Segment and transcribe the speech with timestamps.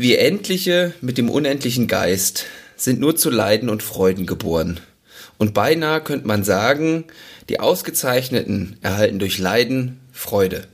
[0.00, 4.78] Wir Endliche mit dem unendlichen Geist sind nur zu Leiden und Freuden geboren.
[5.38, 7.02] Und beinahe könnte man sagen,
[7.48, 10.68] die Ausgezeichneten erhalten durch Leiden Freude.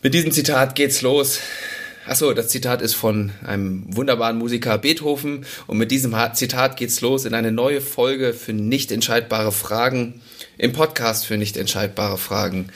[0.00, 1.40] Mit diesem Zitat geht's los.
[2.06, 7.24] Achso, das Zitat ist von einem wunderbaren Musiker Beethoven und mit diesem Zitat geht's los
[7.24, 10.20] in eine neue Folge für nicht entscheidbare Fragen
[10.56, 12.68] im Podcast für nicht entscheidbare Fragen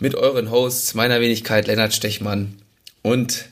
[0.00, 2.54] mit euren Hosts, meiner Wenigkeit Lennart Stechmann
[3.02, 3.44] und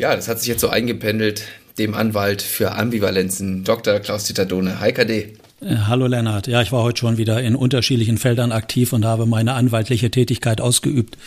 [0.00, 1.42] ja, das hat sich jetzt so eingependelt,
[1.76, 4.00] dem Anwalt für Ambivalenzen, Dr.
[4.00, 4.80] Klaus-Dieter Dohne.
[4.80, 5.36] Hi KD.
[5.60, 6.46] Äh, hallo Lennart.
[6.46, 10.62] Ja, ich war heute schon wieder in unterschiedlichen Feldern aktiv und habe meine anwaltliche Tätigkeit
[10.62, 11.18] ausgeübt.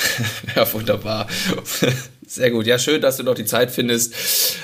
[0.56, 1.26] ja, wunderbar.
[2.26, 2.66] Sehr gut.
[2.66, 4.14] Ja, schön, dass du noch die Zeit findest,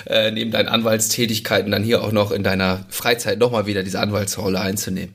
[0.04, 4.60] äh, neben deinen Anwaltstätigkeiten dann hier auch noch in deiner Freizeit nochmal wieder diese Anwaltsrolle
[4.60, 5.14] einzunehmen.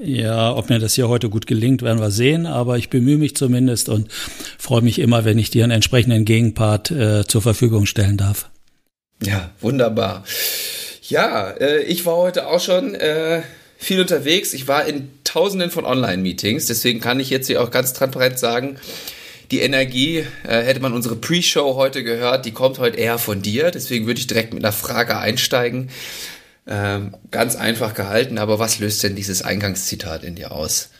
[0.00, 3.34] Ja, ob mir das hier heute gut gelingt, werden wir sehen, aber ich bemühe mich
[3.34, 4.10] zumindest und
[4.58, 8.48] freue mich immer, wenn ich dir einen entsprechenden Gegenpart äh, zur Verfügung stellen darf.
[9.22, 10.24] Ja, wunderbar.
[11.02, 13.42] Ja, äh, ich war heute auch schon äh,
[13.76, 14.54] viel unterwegs.
[14.54, 18.76] Ich war in tausenden von Online-Meetings, deswegen kann ich jetzt hier auch ganz transparent sagen,
[19.52, 23.70] die Energie, äh, hätte man unsere Pre-Show heute gehört, die kommt heute eher von dir.
[23.70, 25.90] Deswegen würde ich direkt mit einer Frage einsteigen.
[26.66, 30.90] Ähm, ganz einfach gehalten, aber was löst denn dieses Eingangszitat in dir aus?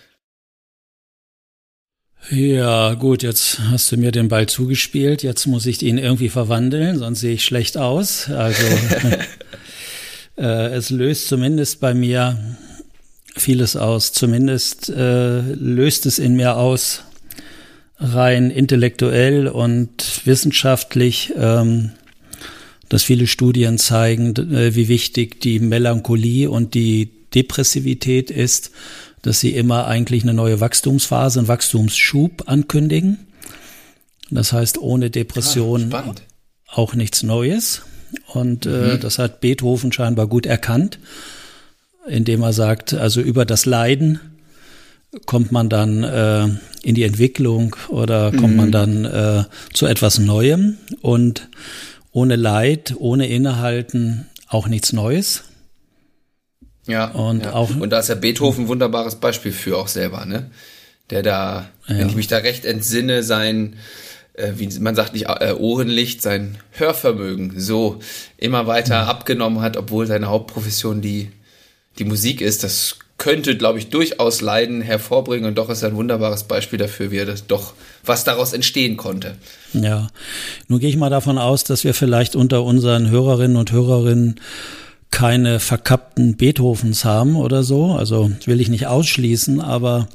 [2.31, 5.23] Ja, gut, jetzt hast du mir den Ball zugespielt.
[5.23, 8.31] Jetzt muss ich ihn irgendwie verwandeln, sonst sehe ich schlecht aus.
[8.31, 8.63] Also
[10.39, 12.39] äh, es löst zumindest bei mir
[13.35, 14.13] vieles aus.
[14.13, 17.03] Zumindest äh, löst es in mir aus,
[17.99, 21.93] rein intellektuell und wissenschaftlich, ähm,
[22.93, 28.71] dass viele Studien zeigen, äh, wie wichtig die Melancholie und die Depressivität ist,
[29.23, 33.21] dass sie immer eigentlich eine neue Wachstumsphase, einen Wachstumsschub ankündigen.
[34.31, 36.15] Das heißt, ohne Depression ah,
[36.67, 37.81] auch nichts Neues.
[38.27, 38.91] Und äh, mhm.
[38.91, 40.99] äh, das hat Beethoven scheinbar gut erkannt,
[42.07, 44.21] indem er sagt, also über das Leiden
[45.25, 46.45] kommt man dann äh,
[46.83, 48.57] in die Entwicklung oder kommt mhm.
[48.57, 51.49] man dann äh, zu etwas Neuem und
[52.13, 55.45] ohne Leid, ohne Innehalten auch nichts Neues.
[56.87, 57.53] Ja, und ja.
[57.53, 60.51] auch und da ist ja Beethoven ein wunderbares Beispiel für auch selber, ne?
[61.11, 61.99] Der da, ja.
[61.99, 63.77] wenn ich mich da recht entsinne, sein
[64.35, 68.01] äh, wie man sagt nicht äh, Ohrenlicht, sein Hörvermögen so
[68.37, 69.09] immer weiter mhm.
[69.09, 71.31] abgenommen hat, obwohl seine Hauptprofession die
[71.99, 72.65] die Musik ist.
[72.65, 77.13] Das könnte, glaube ich, durchaus Leiden hervorbringen und doch ist er ein wunderbares Beispiel dafür,
[77.13, 77.75] wie er das doch,
[78.05, 79.37] was daraus entstehen konnte.
[79.73, 80.09] Ja,
[80.67, 84.41] nun gehe ich mal davon aus, dass wir vielleicht unter unseren Hörerinnen und Hörerinnen
[85.13, 87.93] keine verkappten Beethovens haben oder so.
[87.93, 90.09] Also will ich nicht ausschließen, aber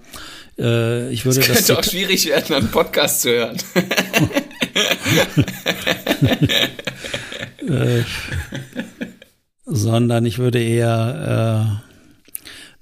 [0.59, 1.47] äh, ich würde das.
[1.47, 3.55] Könnte das auch schwierig werden, einen Podcast zu hören.
[7.69, 8.03] äh,
[9.65, 11.87] sondern ich würde eher äh,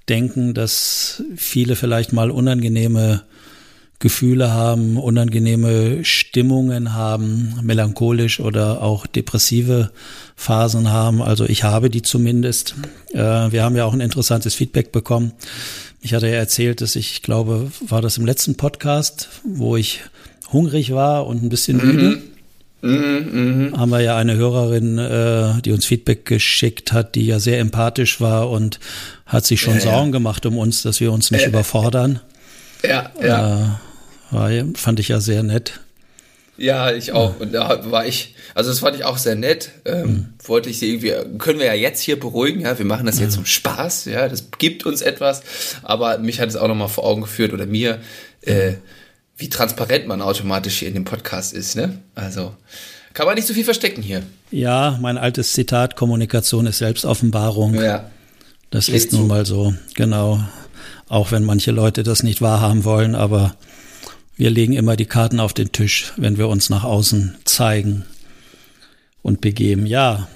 [0.08, 3.22] denken, dass viele vielleicht mal unangenehme
[3.98, 9.90] Gefühle haben, unangenehme Stimmungen haben, melancholisch oder auch depressive
[10.34, 11.22] Phasen haben.
[11.22, 12.74] Also ich habe die zumindest.
[13.14, 15.32] Äh, wir haben ja auch ein interessantes Feedback bekommen.
[16.02, 20.02] Ich hatte ja erzählt, dass ich, ich glaube, war das im letzten Podcast, wo ich
[20.52, 21.86] hungrig war und ein bisschen mhm.
[21.86, 22.10] müde.
[22.10, 22.22] Mhm,
[22.82, 23.78] mh.
[23.78, 28.20] Haben wir ja eine Hörerin, äh, die uns Feedback geschickt hat, die ja sehr empathisch
[28.20, 28.78] war und
[29.24, 30.12] hat sich schon ja, Sorgen ja.
[30.12, 32.20] gemacht um uns, dass wir uns nicht äh, überfordern.
[32.82, 33.80] Ja, ja.
[34.30, 35.80] Äh, war, fand ich ja sehr nett.
[36.58, 37.38] Ja, ich auch.
[37.38, 39.72] Und da war ich, also das fand ich auch sehr nett.
[39.84, 40.26] Ähm, mhm.
[40.44, 43.34] Wollte ich sie irgendwie, können wir ja jetzt hier beruhigen, ja, wir machen das jetzt
[43.34, 45.42] zum Spaß, ja, das gibt uns etwas.
[45.82, 48.00] Aber mich hat es auch nochmal vor Augen geführt oder mir,
[48.42, 48.74] äh,
[49.36, 51.98] wie transparent man automatisch hier in dem Podcast ist, ne?
[52.14, 52.54] Also
[53.12, 54.22] kann man nicht so viel verstecken hier.
[54.50, 57.74] Ja, mein altes Zitat, Kommunikation ist Selbstoffenbarung.
[57.74, 58.10] Ja.
[58.70, 60.42] Das ist nun mal so, genau.
[61.08, 63.54] Auch wenn manche Leute das nicht wahrhaben wollen, aber
[64.36, 68.04] wir legen immer die Karten auf den Tisch, wenn wir uns nach außen zeigen
[69.22, 69.86] und begeben.
[69.86, 70.28] Ja.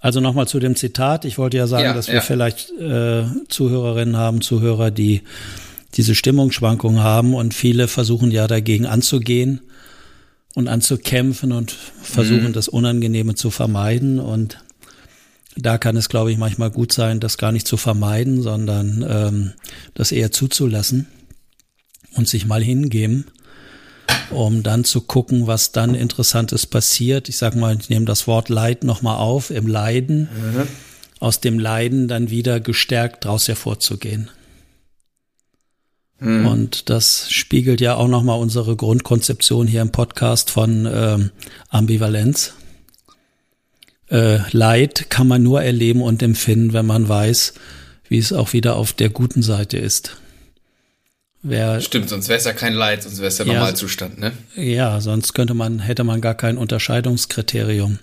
[0.00, 1.24] Also nochmal zu dem Zitat.
[1.24, 2.20] Ich wollte ja sagen, ja, dass wir ja.
[2.20, 5.22] vielleicht äh, Zuhörerinnen haben, Zuhörer, die
[5.94, 9.60] diese Stimmungsschwankungen haben und viele versuchen ja dagegen anzugehen
[10.54, 11.72] und anzukämpfen und
[12.02, 12.52] versuchen mhm.
[12.52, 14.58] das Unangenehme zu vermeiden und
[15.56, 19.52] da kann es, glaube ich, manchmal gut sein, das gar nicht zu vermeiden, sondern ähm,
[19.94, 21.06] das eher zuzulassen
[22.14, 23.26] und sich mal hingeben,
[24.30, 27.28] um dann zu gucken, was dann Interessantes passiert.
[27.28, 30.66] Ich sage mal, ich nehme das Wort Leid nochmal auf, im Leiden, mhm.
[31.20, 34.30] aus dem Leiden dann wieder gestärkt daraus hervorzugehen.
[36.22, 36.46] Mhm.
[36.46, 41.30] Und das spiegelt ja auch nochmal unsere Grundkonzeption hier im Podcast von ähm,
[41.68, 42.54] Ambivalenz.
[44.08, 47.54] Äh, Leid kann man nur erleben und empfinden, wenn man weiß,
[48.08, 50.16] wie es auch wieder auf der guten Seite ist.
[51.42, 54.32] Wer, Stimmt, sonst wäre es ja kein Leid, sonst wäre es ja, ja Normalzustand, ne?
[54.54, 57.98] Ja, sonst könnte man, hätte man gar kein Unterscheidungskriterium.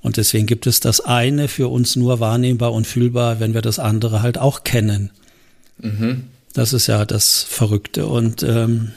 [0.00, 3.78] Und deswegen gibt es das eine für uns nur wahrnehmbar und fühlbar, wenn wir das
[3.78, 5.10] andere halt auch kennen.
[5.78, 6.28] Mhm.
[6.54, 8.06] Das ist ja das Verrückte.
[8.06, 8.92] Und ähm,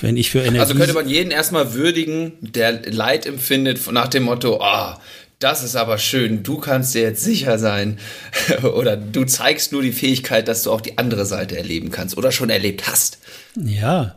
[0.00, 0.60] wenn ich für Energie.
[0.60, 5.02] Also könnte man jeden erstmal würdigen, der Leid empfindet, nach dem Motto, ah, oh,
[5.38, 7.98] das ist aber schön, du kannst dir jetzt sicher sein.
[8.62, 12.32] oder du zeigst nur die Fähigkeit, dass du auch die andere Seite erleben kannst oder
[12.32, 13.18] schon erlebt hast.
[13.56, 14.16] Ja.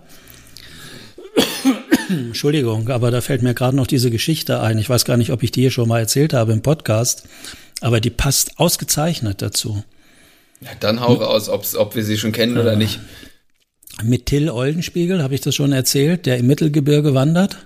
[2.09, 4.77] Entschuldigung, aber da fällt mir gerade noch diese Geschichte ein.
[4.77, 7.23] Ich weiß gar nicht, ob ich die hier schon mal erzählt habe im Podcast,
[7.81, 9.83] aber die passt ausgezeichnet dazu.
[10.61, 12.99] Ja, dann hau raus, ob's, ob wir sie schon kennen äh, oder nicht.
[14.03, 17.57] Mit Till Oldenspiegel habe ich das schon erzählt, der im Mittelgebirge wandert.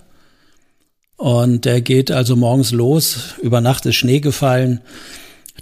[1.16, 4.81] Und der geht also morgens los, über Nacht ist Schnee gefallen,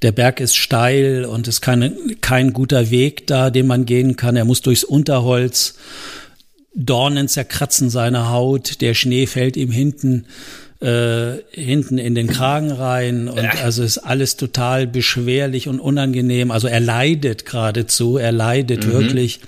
[0.02, 4.16] der Berg ist steil und es ist keine, kein guter Weg da, den man gehen
[4.16, 4.36] kann.
[4.36, 5.76] Er muss durchs Unterholz,
[6.74, 10.26] Dornen zerkratzen seine Haut, der Schnee fällt ihm hinten
[10.82, 16.50] äh, hinten in den Kragen rein und also ist alles total beschwerlich und unangenehm.
[16.52, 18.92] Also er leidet geradezu, er leidet mhm.
[18.92, 19.40] wirklich.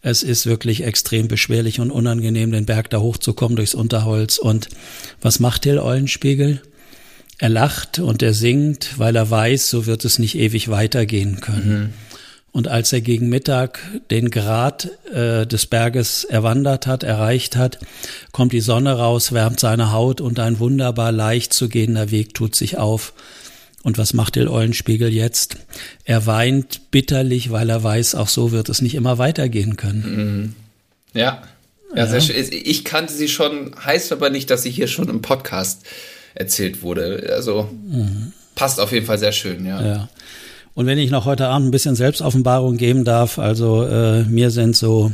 [0.00, 4.38] Es ist wirklich extrem beschwerlich und unangenehm, den Berg da hochzukommen durchs Unterholz.
[4.38, 4.68] Und
[5.20, 6.62] was macht Till Eulenspiegel?
[7.38, 11.80] Er lacht und er singt, weil er weiß, so wird es nicht ewig weitergehen können.
[11.80, 12.07] Mhm.
[12.52, 13.78] Und als er gegen Mittag
[14.10, 17.78] den Grat äh, des Berges erwandert hat, erreicht hat,
[18.32, 22.56] kommt die Sonne raus, wärmt seine Haut und ein wunderbar leicht zu gehender Weg tut
[22.56, 23.12] sich auf.
[23.82, 25.56] Und was macht der Eulenspiegel jetzt?
[26.04, 30.16] Er weint bitterlich, weil er weiß, auch so wird es nicht immer weitergehen können.
[30.16, 30.54] Mhm.
[31.14, 31.42] Ja.
[31.94, 32.06] Ja, ja.
[32.06, 32.36] Sehr schön.
[32.50, 35.86] Ich kannte sie schon, heißt aber nicht, dass sie hier schon im Podcast
[36.34, 37.30] erzählt wurde.
[37.34, 38.32] Also mhm.
[38.54, 39.82] passt auf jeden Fall sehr schön, ja.
[39.82, 40.08] ja.
[40.78, 44.76] Und wenn ich noch heute Abend ein bisschen Selbstoffenbarung geben darf, also äh, mir sind
[44.76, 45.10] so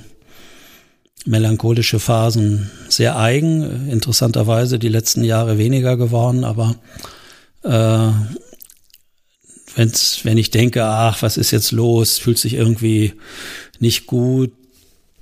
[1.25, 6.77] melancholische Phasen sehr eigen, interessanterweise die letzten Jahre weniger geworden, aber
[7.63, 8.11] äh,
[9.75, 13.15] wenn's, wenn ich denke, ach, was ist jetzt los, fühlt sich irgendwie
[13.79, 14.53] nicht gut,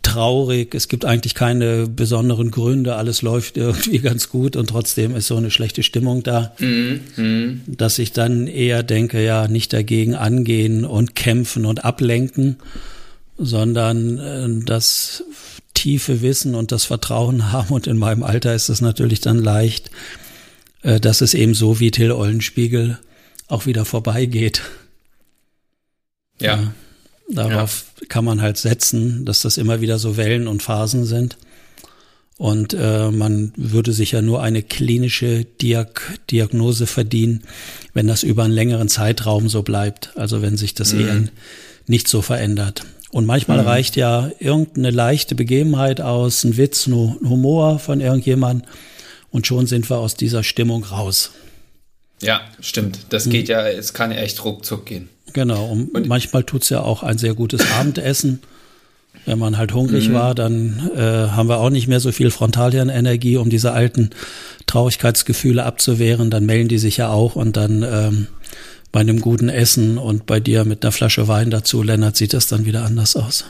[0.02, 5.28] traurig, es gibt eigentlich keine besonderen Gründe, alles läuft irgendwie ganz gut und trotzdem ist
[5.28, 7.62] so eine schlechte Stimmung da, mhm.
[7.66, 12.56] dass ich dann eher denke, ja, nicht dagegen angehen und kämpfen und ablenken,
[13.38, 15.25] sondern äh, das
[15.75, 19.90] tiefe Wissen und das Vertrauen haben und in meinem Alter ist es natürlich dann leicht,
[20.82, 22.99] äh, dass es eben so wie Till Eulenspiegel
[23.49, 24.62] auch wieder vorbeigeht.
[26.38, 26.56] ja.
[26.56, 26.75] ja.
[27.28, 28.06] Darauf ja.
[28.08, 31.36] kann man halt setzen, dass das immer wieder so Wellen und Phasen sind.
[32.38, 37.44] Und äh, man würde sich ja nur eine klinische Diag Diagnose verdienen,
[37.94, 40.10] wenn das über einen längeren Zeitraum so bleibt.
[40.16, 41.00] Also wenn sich das mhm.
[41.00, 41.24] eher
[41.86, 42.84] nicht so verändert.
[43.12, 43.68] Und manchmal mhm.
[43.68, 48.64] reicht ja irgendeine leichte Begebenheit aus, ein Witz, ein Humor von irgendjemand
[49.30, 51.30] und schon sind wir aus dieser Stimmung raus.
[52.22, 53.00] Ja, stimmt.
[53.10, 53.52] Das geht mhm.
[53.52, 55.08] ja, es kann ja echt ruckzuck gehen.
[55.32, 58.40] Genau, und, und manchmal tut's ja auch ein sehr gutes Abendessen.
[59.25, 60.14] Wenn man halt hungrig mhm.
[60.14, 64.11] war, dann äh, haben wir auch nicht mehr so viel Frontalhirnenergie, um diese alten
[64.66, 66.30] Traurigkeitsgefühle abzuwehren.
[66.30, 68.26] Dann melden die sich ja auch und dann ähm,
[68.90, 72.49] bei einem guten Essen und bei dir mit einer Flasche Wein dazu, Lennart, sieht das
[72.49, 73.45] dann wieder anders aus.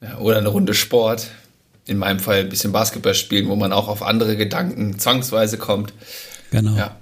[0.00, 1.28] Ja, oder eine Runde Sport.
[1.86, 5.92] In meinem Fall ein bisschen Basketball spielen, wo man auch auf andere Gedanken zwangsweise kommt.
[6.50, 6.76] Genau.
[6.76, 6.96] Ja.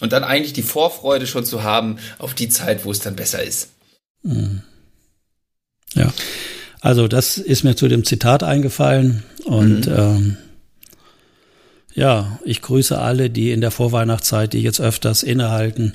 [0.00, 3.42] Und dann eigentlich die Vorfreude schon zu haben auf die Zeit, wo es dann besser
[3.42, 3.70] ist.
[4.22, 4.62] Mhm.
[5.94, 6.12] Ja,
[6.80, 9.94] also das ist mir zu dem Zitat eingefallen und mhm.
[9.96, 10.36] ähm,
[11.94, 15.94] ja, ich grüße alle, die in der Vorweihnachtszeit, die jetzt öfters innehalten,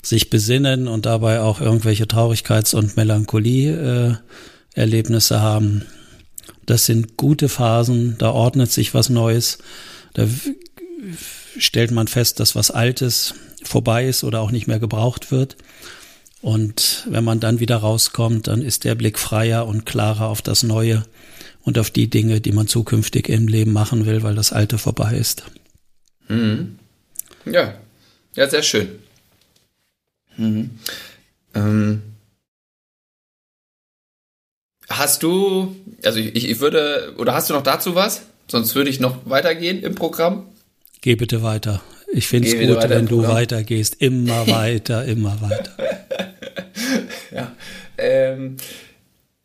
[0.00, 5.84] sich besinnen und dabei auch irgendwelche Traurigkeits- und Melancholie-Erlebnisse äh, haben.
[6.64, 9.58] Das sind gute Phasen, da ordnet sich was Neues,
[10.14, 10.28] da
[11.58, 15.56] stellt man fest, dass was Altes vorbei ist oder auch nicht mehr gebraucht wird.
[16.40, 20.62] Und wenn man dann wieder rauskommt, dann ist der Blick freier und klarer auf das
[20.62, 21.04] Neue
[21.62, 25.16] und auf die Dinge, die man zukünftig im Leben machen will, weil das Alte vorbei
[25.16, 25.44] ist.
[26.28, 26.78] Mhm.
[27.44, 27.74] Ja,
[28.34, 28.88] ja, sehr schön.
[30.36, 30.70] Mhm.
[31.54, 32.02] Ähm.
[34.88, 38.22] Hast du, also ich, ich würde, oder hast du noch dazu was?
[38.48, 40.46] Sonst würde ich noch weitergehen im Programm.
[41.00, 41.82] Geh bitte weiter.
[42.12, 43.96] Ich finde es gut, wenn du weitergehst.
[44.00, 45.76] Immer weiter, immer weiter.
[47.32, 47.52] ja.
[47.98, 48.56] Ähm,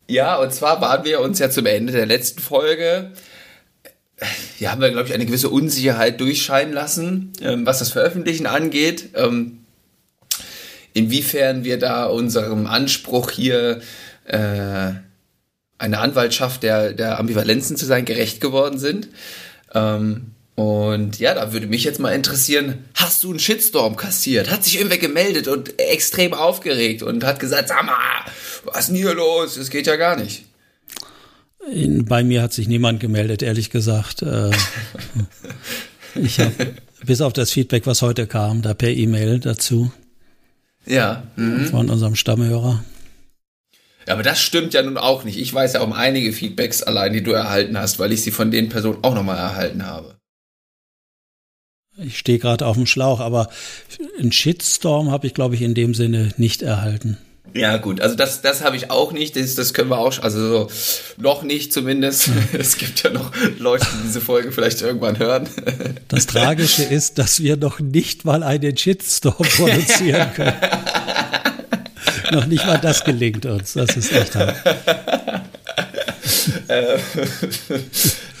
[0.08, 3.12] Ja, und zwar waren wir uns ja zum Ende der letzten Folge,
[4.58, 9.10] ja, haben wir, glaube ich, eine gewisse Unsicherheit durchscheinen lassen, ähm, was das Veröffentlichen angeht.
[9.14, 9.60] Ähm,
[10.92, 13.80] inwiefern wir da unserem Anspruch hier
[14.26, 14.92] äh,
[15.78, 19.08] eine Anwaltschaft der, der Ambivalenzen zu sein gerecht geworden sind.
[19.74, 24.50] Ähm, und ja, da würde mich jetzt mal interessieren, hast du einen Shitstorm kassiert?
[24.50, 27.94] Hat sich irgendwer gemeldet und extrem aufgeregt und hat gesagt, sag mal,
[28.64, 29.54] was ist denn hier los?
[29.54, 30.44] Das geht ja gar nicht.
[32.04, 34.22] Bei mir hat sich niemand gemeldet, ehrlich gesagt.
[34.22, 34.50] Äh,
[36.16, 36.74] ich habe
[37.06, 39.90] bis auf das Feedback, was heute kam, da per E-Mail dazu.
[40.84, 41.22] Ja.
[41.36, 41.66] Mhm.
[41.66, 42.84] Von unserem Stammhörer.
[44.06, 45.38] Ja, aber das stimmt ja nun auch nicht.
[45.38, 48.50] Ich weiß ja um einige Feedbacks allein, die du erhalten hast, weil ich sie von
[48.50, 50.16] den Personen auch nochmal erhalten habe.
[51.98, 53.50] Ich stehe gerade auf dem Schlauch, aber
[54.18, 57.18] einen Shitstorm habe ich, glaube ich, in dem Sinne nicht erhalten.
[57.54, 60.68] Ja, gut, also das, das habe ich auch nicht, das, das können wir auch, also
[60.68, 60.70] so,
[61.18, 62.30] noch nicht zumindest.
[62.54, 65.46] es gibt ja noch Leute, die diese Folge vielleicht irgendwann hören.
[66.08, 70.56] das Tragische ist, dass wir noch nicht mal einen Shitstorm produzieren können.
[72.32, 74.56] noch nicht mal das gelingt uns, das ist echt hart.
[76.72, 76.98] Äh,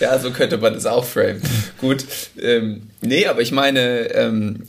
[0.00, 1.42] ja, so könnte man es auch framen.
[1.78, 2.04] Gut,
[2.40, 4.64] ähm, nee, aber ich meine, ähm,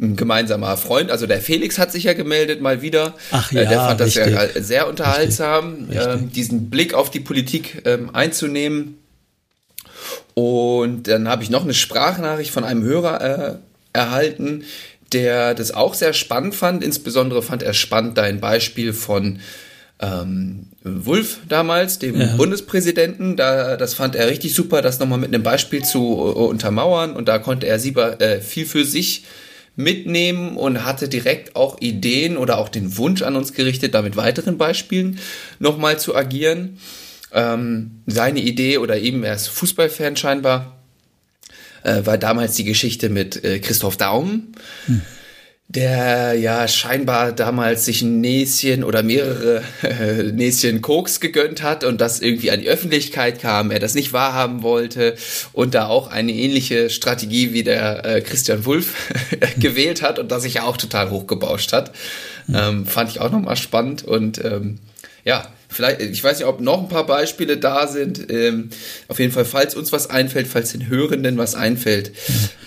[0.00, 3.14] ein gemeinsamer Freund, also der Felix hat sich ja gemeldet mal wieder.
[3.30, 4.34] Ach ja, äh, der fand richtig.
[4.34, 6.14] das ja sehr unterhaltsam, Richtig, richtig.
[6.14, 8.98] Ähm, diesen Blick auf die Politik ähm, einzunehmen.
[10.34, 13.54] Und dann habe ich noch eine Sprachnachricht von einem Hörer äh,
[13.92, 14.64] erhalten,
[15.12, 16.82] der das auch sehr spannend fand.
[16.82, 19.38] Insbesondere fand er spannend dein Beispiel von
[20.00, 22.36] ähm, Wulff damals, dem Ja.
[22.36, 23.36] Bundespräsidenten.
[23.36, 27.16] Da, das fand er richtig super, das nochmal mit einem Beispiel zu äh, untermauern.
[27.16, 29.24] Und da konnte er sieber, äh, viel für sich
[29.76, 34.14] mitnehmen und hatte direkt auch Ideen oder auch den Wunsch an uns gerichtet, da mit
[34.16, 35.18] weiteren Beispielen
[35.58, 36.78] nochmal zu agieren.
[37.32, 40.76] Ähm, seine Idee oder eben, er ist Fußballfan scheinbar,
[41.82, 44.52] äh, war damals die Geschichte mit äh, Christoph Daum,
[45.68, 52.00] der ja scheinbar damals sich ein Näschen oder mehrere äh, Näschen Koks gegönnt hat und
[52.00, 55.16] das irgendwie an die Öffentlichkeit kam, er das nicht wahrhaben wollte
[55.52, 58.94] und da auch eine ähnliche Strategie wie der äh, Christian Wulff
[59.58, 61.92] gewählt hat und das sich ja auch total hochgebauscht hat.
[62.52, 64.78] Ähm, fand ich auch nochmal spannend und ähm,
[65.24, 68.30] ja, vielleicht, ich weiß nicht, ob noch ein paar Beispiele da sind.
[68.30, 68.70] Ähm,
[69.08, 72.12] auf jeden Fall, falls uns was einfällt, falls den Hörenden was einfällt,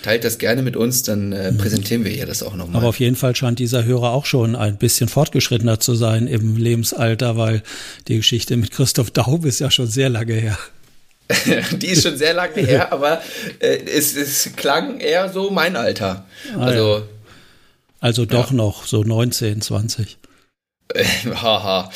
[0.02, 2.76] teilt das gerne mit uns, dann äh, präsentieren wir hier das auch nochmal.
[2.76, 6.56] Aber auf jeden Fall scheint dieser Hörer auch schon ein bisschen fortgeschrittener zu sein im
[6.56, 7.62] Lebensalter, weil
[8.06, 10.58] die Geschichte mit Christoph Daub ist ja schon sehr lange her.
[11.72, 13.22] Die ist schon sehr lange her, aber
[13.60, 16.26] äh, es, es klang eher so mein Alter.
[16.58, 17.02] Also,
[18.00, 20.18] Also doch noch so 19, 20.
[20.94, 21.04] äh,
[21.34, 21.90] haha.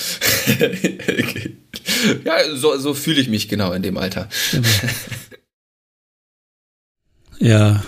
[2.25, 4.29] ja, so, so fühle ich mich genau in dem Alter.
[7.39, 7.83] Ja.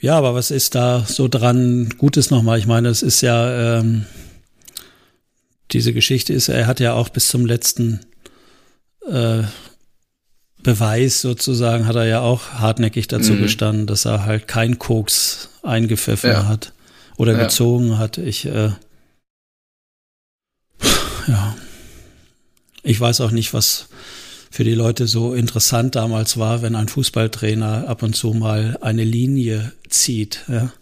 [0.00, 2.58] Ja, aber was ist da so dran Gutes nochmal?
[2.58, 4.06] Ich meine, es ist ja, ähm,
[5.72, 8.00] diese Geschichte ist, er hat ja auch bis zum letzten
[9.10, 9.42] äh,
[10.62, 13.40] Beweis sozusagen, hat er ja auch hartnäckig dazu Mhm.
[13.40, 16.46] gestanden, dass er halt kein Koks eingepfiffen Ja.
[16.46, 16.72] hat
[17.16, 17.42] oder Ja.
[17.42, 18.16] gezogen hat.
[18.18, 18.70] Ich, äh,
[21.30, 21.56] ja.
[22.82, 23.88] Ich weiß auch nicht, was
[24.50, 29.04] für die Leute so interessant damals war, wenn ein Fußballtrainer ab und zu mal eine
[29.04, 30.44] Linie zieht.
[30.48, 30.72] Ja,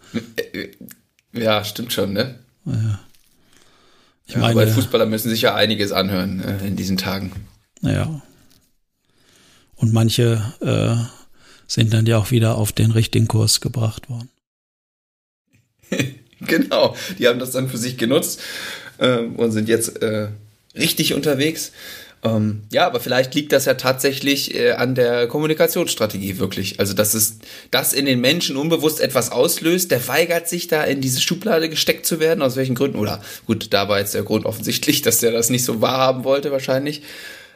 [1.33, 2.39] Ja, stimmt schon, ne?
[4.27, 7.33] ich Ja, meine, aber Fußballer müssen sich ja einiges anhören äh, in diesen Tagen.
[7.83, 8.23] ja.
[9.77, 10.97] Und manche äh,
[11.69, 14.29] sind dann ja auch wieder auf den richtigen Kurs gebracht worden.
[16.41, 18.41] Genau, die haben das dann für sich genutzt
[18.99, 20.29] ähm, und sind jetzt äh,
[20.77, 21.73] richtig unterwegs.
[22.25, 26.81] Ähm, ja, aber vielleicht liegt das ja tatsächlich äh, an der Kommunikationsstrategie wirklich.
[26.81, 27.39] Also, dass es
[27.71, 32.07] das in den Menschen unbewusst etwas auslöst, der weigert sich da in diese Schublade gesteckt
[32.07, 32.99] zu werden, aus welchen Gründen.
[32.99, 36.51] Oder gut, da war jetzt der Grund offensichtlich, dass der das nicht so wahrhaben wollte
[36.51, 37.03] wahrscheinlich.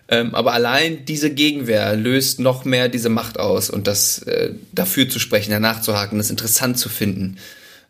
[0.08, 5.08] Ähm, aber allein diese Gegenwehr löst noch mehr diese Macht aus und das äh, dafür
[5.08, 7.38] zu sprechen, danach zu haken, das interessant zu finden,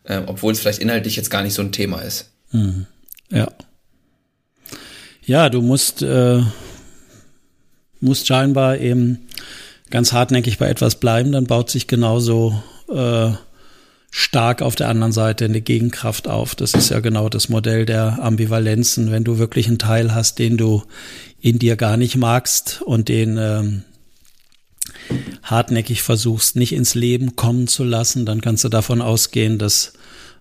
[0.05, 2.27] äh, obwohl es vielleicht inhaltlich jetzt gar nicht so ein Thema ist.
[3.33, 3.49] Ja.
[5.25, 6.43] Ja, du musst, äh,
[8.01, 9.27] musst scheinbar eben
[9.91, 13.31] ganz hartnäckig bei etwas bleiben, dann baut sich genauso äh,
[14.11, 16.55] stark auf der anderen Seite eine Gegenkraft auf.
[16.55, 19.11] Das ist ja genau das Modell der Ambivalenzen.
[19.11, 20.83] Wenn du wirklich einen Teil hast, den du
[21.41, 23.85] in dir gar nicht magst und den ähm,
[25.43, 29.95] hartnäckig versuchst, nicht ins Leben kommen zu lassen, dann kannst du davon ausgehen, dass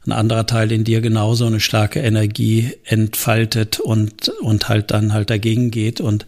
[0.06, 5.30] ein anderer Teil in dir genauso eine starke Energie entfaltet und, und halt dann halt
[5.30, 6.02] dagegen geht.
[6.02, 6.26] Und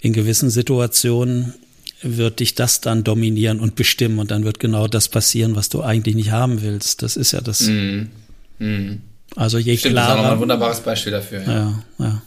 [0.00, 1.54] in gewissen Situationen
[2.00, 5.82] wird dich das dann dominieren und bestimmen und dann wird genau das passieren, was du
[5.82, 7.02] eigentlich nicht haben willst.
[7.02, 7.62] Das ist ja das.
[7.62, 8.08] Mm.
[8.58, 9.02] Mm.
[9.36, 10.08] Also je Stimmt, klarer.
[10.08, 11.42] Das ist auch ein wunderbares Beispiel dafür.
[11.42, 12.22] Ja, ja.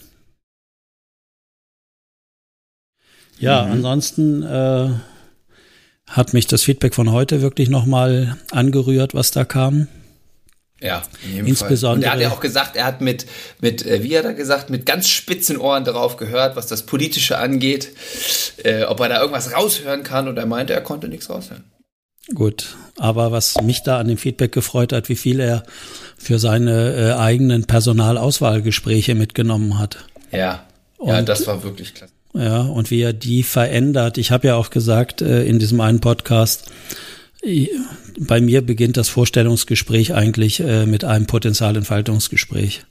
[3.37, 3.71] Ja, ja mhm.
[3.73, 4.89] ansonsten äh,
[6.07, 9.87] hat mich das Feedback von heute wirklich nochmal angerührt, was da kam.
[10.81, 12.09] Ja, in insbesondere.
[12.09, 12.17] Fall.
[12.17, 13.25] Und er hat ja auch gesagt, er hat mit,
[13.61, 17.37] mit, äh, wie hat er gesagt, mit ganz spitzen Ohren darauf gehört, was das Politische
[17.37, 17.91] angeht,
[18.63, 20.27] äh, ob er da irgendwas raushören kann.
[20.27, 21.63] Und er meinte, er konnte nichts raushören.
[22.33, 25.63] Gut, aber was mich da an dem Feedback gefreut hat, wie viel er
[26.17, 30.05] für seine äh, eigenen Personalauswahlgespräche mitgenommen hat.
[30.31, 30.65] Ja,
[30.97, 32.13] und, ja, das war wirklich klasse.
[32.33, 34.17] Ja, und wie er die verändert.
[34.17, 36.71] Ich habe ja auch gesagt äh, in diesem einen Podcast,
[38.19, 42.85] bei mir beginnt das Vorstellungsgespräch eigentlich äh, mit einem Potenzialentfaltungsgespräch.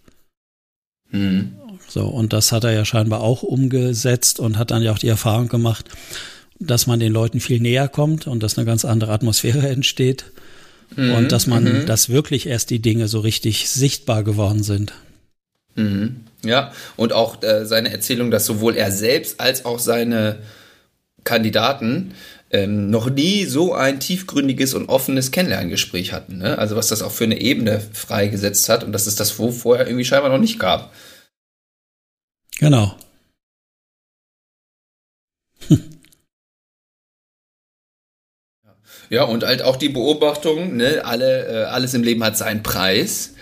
[1.10, 1.52] Mhm.
[1.88, 5.08] So, und das hat er ja scheinbar auch umgesetzt und hat dann ja auch die
[5.08, 5.88] Erfahrung gemacht,
[6.58, 10.24] dass man den Leuten viel näher kommt und dass eine ganz andere Atmosphäre entsteht
[10.96, 11.12] mhm.
[11.14, 11.86] und dass man, mhm.
[11.86, 14.92] dass wirklich erst die Dinge so richtig sichtbar geworden sind.
[15.74, 16.20] Mhm.
[16.44, 20.40] Ja, und auch äh, seine Erzählung, dass sowohl er selbst als auch seine
[21.24, 22.12] Kandidaten
[22.54, 26.38] ähm, noch nie so ein tiefgründiges und offenes Kennenlerngespräch hatten.
[26.38, 26.56] Ne?
[26.56, 30.04] Also was das auch für eine Ebene freigesetzt hat und dass es das vorher irgendwie
[30.04, 30.94] scheinbar noch nicht gab.
[32.58, 32.96] Genau.
[39.10, 43.34] Ja, und halt auch die Beobachtung, ne, alle, äh, alles im Leben hat seinen Preis.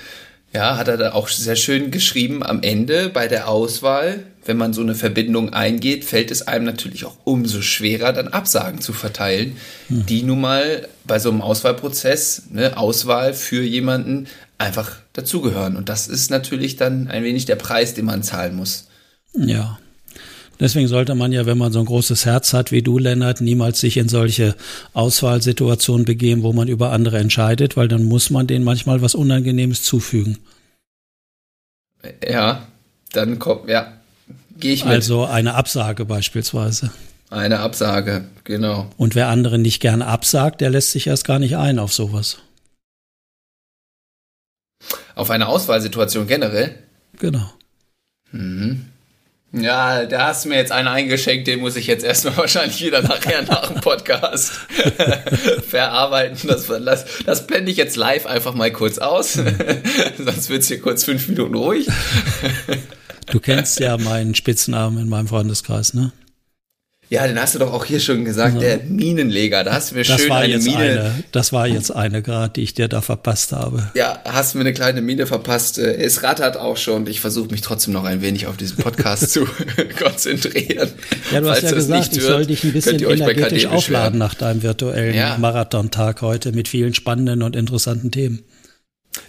[0.52, 4.26] Ja, hat er da auch sehr schön geschrieben am Ende bei der Auswahl.
[4.44, 8.80] Wenn man so eine Verbindung eingeht, fällt es einem natürlich auch umso schwerer, dann Absagen
[8.80, 9.56] zu verteilen,
[9.88, 10.06] hm.
[10.06, 14.26] die nun mal bei so einem Auswahlprozess, ne, Auswahl für jemanden
[14.58, 15.76] einfach dazugehören.
[15.76, 18.88] Und das ist natürlich dann ein wenig der Preis, den man zahlen muss.
[19.34, 19.78] Ja,
[20.62, 23.80] Deswegen sollte man ja, wenn man so ein großes Herz hat wie du, Lennart, niemals
[23.80, 24.54] sich in solche
[24.92, 29.82] Auswahlsituationen begeben, wo man über andere entscheidet, weil dann muss man denen manchmal was Unangenehmes
[29.82, 30.38] zufügen.
[32.24, 32.68] Ja,
[33.12, 33.92] dann kommt, ja,
[34.58, 34.92] gehe ich mit.
[34.92, 36.90] Also eine Absage beispielsweise.
[37.30, 38.90] Eine Absage, genau.
[38.98, 42.38] Und wer anderen nicht gerne absagt, der lässt sich erst gar nicht ein auf sowas.
[45.14, 46.74] Auf eine Auswahlsituation generell?
[47.18, 47.50] Genau.
[48.32, 48.86] Mhm.
[49.54, 53.02] Ja, da hast du mir jetzt einen eingeschenkt, den muss ich jetzt erstmal wahrscheinlich wieder
[53.02, 54.52] nachher nach dem Podcast
[55.68, 56.48] verarbeiten.
[56.48, 59.34] Das, das, das blende ich jetzt live einfach mal kurz aus.
[60.18, 61.86] Sonst wird es hier kurz fünf Minuten ruhig.
[63.32, 66.12] Du kennst ja meinen Spitznamen in meinem Freundeskreis, ne?
[67.12, 68.60] Ja, den hast du doch auch hier schon gesagt, ja.
[68.60, 69.64] der Minenleger.
[69.64, 70.78] Da hast du mir das schön war eine jetzt Mine.
[70.78, 73.90] Eine, das war jetzt eine gerade, die ich dir da verpasst habe.
[73.94, 75.76] Ja, hast du mir eine kleine Mine verpasst.
[75.76, 77.06] Äh, es rattert auch schon.
[77.06, 79.46] Ich versuche mich trotzdem noch ein wenig auf diesen Podcast zu
[79.98, 80.88] konzentrieren.
[81.30, 85.14] Ja, du hast ja gesagt, ich soll dich ein bisschen energetisch aufladen nach deinem virtuellen
[85.14, 85.36] ja.
[85.36, 88.42] Marathontag heute mit vielen spannenden und interessanten Themen.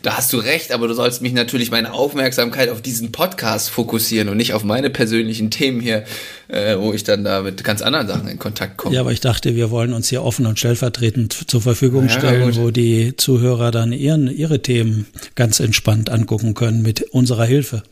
[0.02, 4.30] Da hast du recht, aber du sollst mich natürlich meine Aufmerksamkeit auf diesen Podcast fokussieren
[4.30, 6.06] und nicht auf meine persönlichen Themen hier,
[6.48, 8.96] äh, wo ich dann da mit ganz anderen Sachen in Kontakt komme.
[8.96, 12.52] Ja, aber ich dachte, wir wollen uns hier offen und stellvertretend zur Verfügung ja, stellen,
[12.52, 12.56] gut.
[12.58, 17.84] wo die Zuhörer dann ihren, ihre Themen ganz entspannt angucken können mit unserer Hilfe.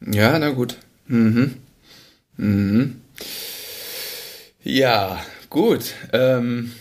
[0.00, 0.78] Ja, na gut.
[1.06, 1.56] Mhm.
[2.38, 2.96] Mhm.
[4.62, 5.92] Ja, gut.
[6.14, 6.72] Ähm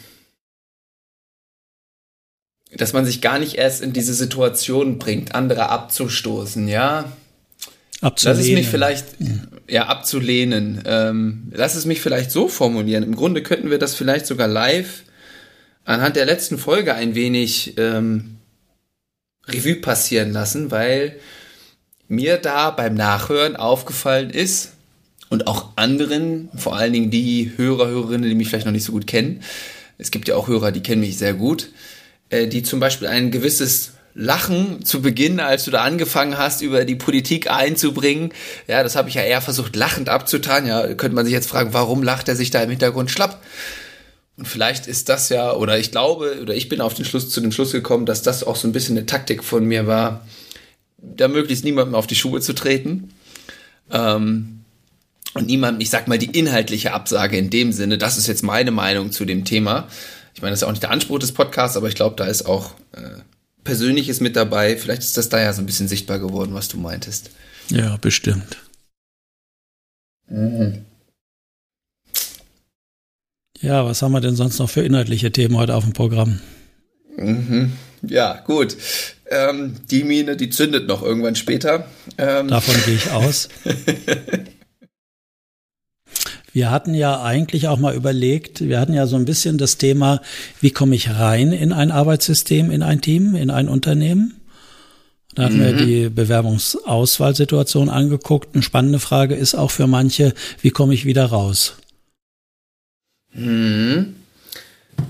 [2.78, 7.12] dass man sich gar nicht erst in diese Situation bringt, andere abzustoßen, ja.
[8.02, 8.38] Abzulehnen.
[8.38, 9.06] Lass es mich vielleicht,
[9.70, 10.84] ja, abzulehnen.
[10.86, 13.04] Ähm, lass es mich vielleicht so formulieren.
[13.04, 15.04] Im Grunde könnten wir das vielleicht sogar live
[15.86, 18.38] anhand der letzten Folge ein wenig ähm,
[19.48, 21.18] Revue passieren lassen, weil
[22.08, 24.74] mir da beim Nachhören aufgefallen ist
[25.30, 28.92] und auch anderen, vor allen Dingen die Hörer, Hörerinnen, die mich vielleicht noch nicht so
[28.92, 29.42] gut kennen.
[29.98, 31.70] Es gibt ja auch Hörer, die kennen mich sehr gut
[32.48, 36.96] die zum Beispiel ein gewisses Lachen zu Beginn, als du da angefangen hast, über die
[36.96, 38.32] Politik einzubringen.
[38.68, 40.68] Ja, das habe ich ja eher versucht, lachend abzutan.
[40.68, 43.42] Ja, könnte man sich jetzt fragen, warum lacht er sich da im Hintergrund schlapp?
[44.38, 47.42] Und vielleicht ist das ja, oder ich glaube, oder ich bin auf den Schluss, zu
[47.42, 50.26] dem Schluss gekommen, dass das auch so ein bisschen eine Taktik von mir war,
[50.98, 53.14] da möglichst niemandem auf die Schuhe zu treten.
[53.92, 54.60] Ähm,
[55.34, 58.72] und niemandem, ich sag mal, die inhaltliche Absage in dem Sinne, das ist jetzt meine
[58.72, 59.88] Meinung zu dem Thema,
[60.34, 62.26] ich meine, das ist ja auch nicht der Anspruch des Podcasts, aber ich glaube, da
[62.26, 63.22] ist auch äh,
[63.64, 64.78] Persönliches mit dabei.
[64.78, 67.32] Vielleicht ist das da ja so ein bisschen sichtbar geworden, was du meintest.
[67.70, 68.58] Ja, bestimmt.
[70.28, 70.86] Mhm.
[73.62, 76.42] Ja, was haben wir denn sonst noch für inhaltliche Themen heute auf dem Programm?
[77.16, 77.74] Mhm.
[78.02, 78.76] Ja, gut.
[79.30, 81.88] Ähm, die Mine, die zündet noch irgendwann später.
[82.18, 82.50] Ähm.
[82.50, 83.48] Davon gehe ich aus.
[86.54, 90.22] Wir hatten ja eigentlich auch mal überlegt, wir hatten ja so ein bisschen das Thema,
[90.62, 94.40] wie komme ich rein in ein Arbeitssystem, in ein Team, in ein Unternehmen?
[95.34, 95.64] Da hatten mhm.
[95.64, 98.54] wir die Bewerbungsauswahlsituation angeguckt.
[98.54, 101.74] Eine spannende Frage ist auch für manche, wie komme ich wieder raus?
[103.34, 104.16] Mhm.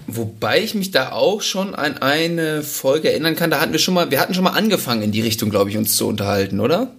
[0.07, 3.95] Wobei ich mich da auch schon an eine Folge erinnern kann, da hatten wir schon
[3.95, 6.93] mal, wir hatten schon mal angefangen in die Richtung, glaube ich, uns zu unterhalten, oder?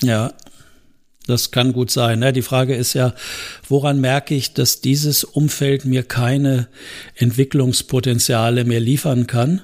[0.00, 0.32] Ja,
[1.28, 2.18] das kann gut sein.
[2.18, 2.32] Ne?
[2.32, 3.14] Die Frage ist ja,
[3.68, 6.68] woran merke ich, dass dieses Umfeld mir keine
[7.14, 9.60] Entwicklungspotenziale mehr liefern kann?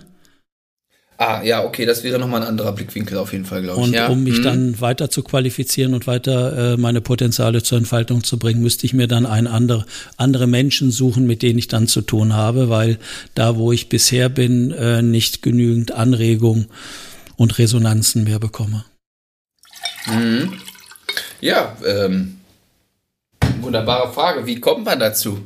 [1.16, 3.86] Ah, ja, okay, das wäre nochmal ein anderer Blickwinkel auf jeden Fall, glaube ich.
[3.86, 4.08] Und ja.
[4.08, 4.42] um mich hm.
[4.42, 8.94] dann weiter zu qualifizieren und weiter äh, meine Potenziale zur Entfaltung zu bringen, müsste ich
[8.94, 12.98] mir dann ein andere, andere Menschen suchen, mit denen ich dann zu tun habe, weil
[13.34, 16.66] da, wo ich bisher bin, äh, nicht genügend Anregung
[17.36, 18.84] und Resonanzen mehr bekomme.
[20.06, 20.52] Mhm.
[21.44, 22.38] Ja, ähm,
[23.60, 24.46] wunderbare Frage.
[24.46, 25.40] Wie kommt man dazu?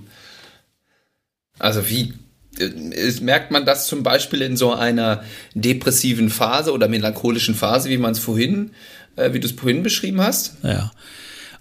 [1.58, 2.14] Also wie
[2.56, 7.98] ist, merkt man das zum Beispiel in so einer depressiven Phase oder melancholischen Phase, wie
[7.98, 8.70] man es vorhin,
[9.16, 10.58] äh, wie du es vorhin beschrieben hast?
[10.62, 10.92] Ja.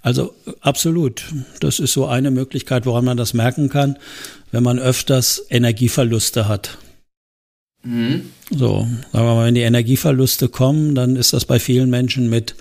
[0.04, 1.24] Also absolut.
[1.60, 3.98] Das ist so eine Möglichkeit, woran man das merken kann,
[4.52, 6.78] wenn man öfters Energieverluste hat.
[7.82, 8.30] Mhm.
[8.52, 12.54] So, sagen wir mal, wenn die Energieverluste kommen, dann ist das bei vielen Menschen mit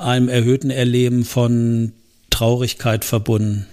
[0.00, 1.92] einem erhöhten Erleben von
[2.30, 3.66] Traurigkeit verbunden.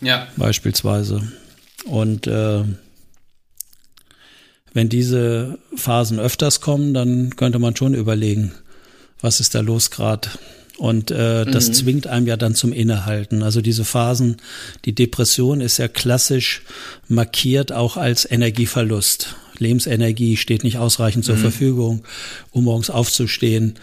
[0.00, 0.26] Ja.
[0.36, 1.30] Beispielsweise.
[1.84, 2.64] Und äh,
[4.72, 8.52] wenn diese Phasen öfters kommen, dann könnte man schon überlegen,
[9.20, 10.28] was ist da los gerade.
[10.78, 11.72] Und äh, das mhm.
[11.74, 13.42] zwingt einem ja dann zum Innehalten.
[13.42, 14.38] Also diese Phasen,
[14.86, 16.62] die Depression ist ja klassisch
[17.06, 19.36] markiert auch als Energieverlust.
[19.58, 21.40] Lebensenergie steht nicht ausreichend zur mhm.
[21.40, 22.04] Verfügung,
[22.50, 23.74] um morgens aufzustehen,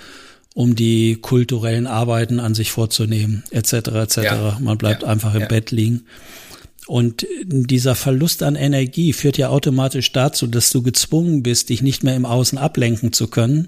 [0.57, 3.73] um die kulturellen Arbeiten an sich vorzunehmen, etc.
[3.73, 4.17] etc.
[4.23, 4.57] Ja.
[4.59, 5.07] Man bleibt ja.
[5.07, 5.47] einfach im ja.
[5.47, 6.05] Bett liegen.
[6.87, 12.03] Und dieser Verlust an Energie führt ja automatisch dazu, dass du gezwungen bist, dich nicht
[12.03, 13.67] mehr im Außen ablenken zu können.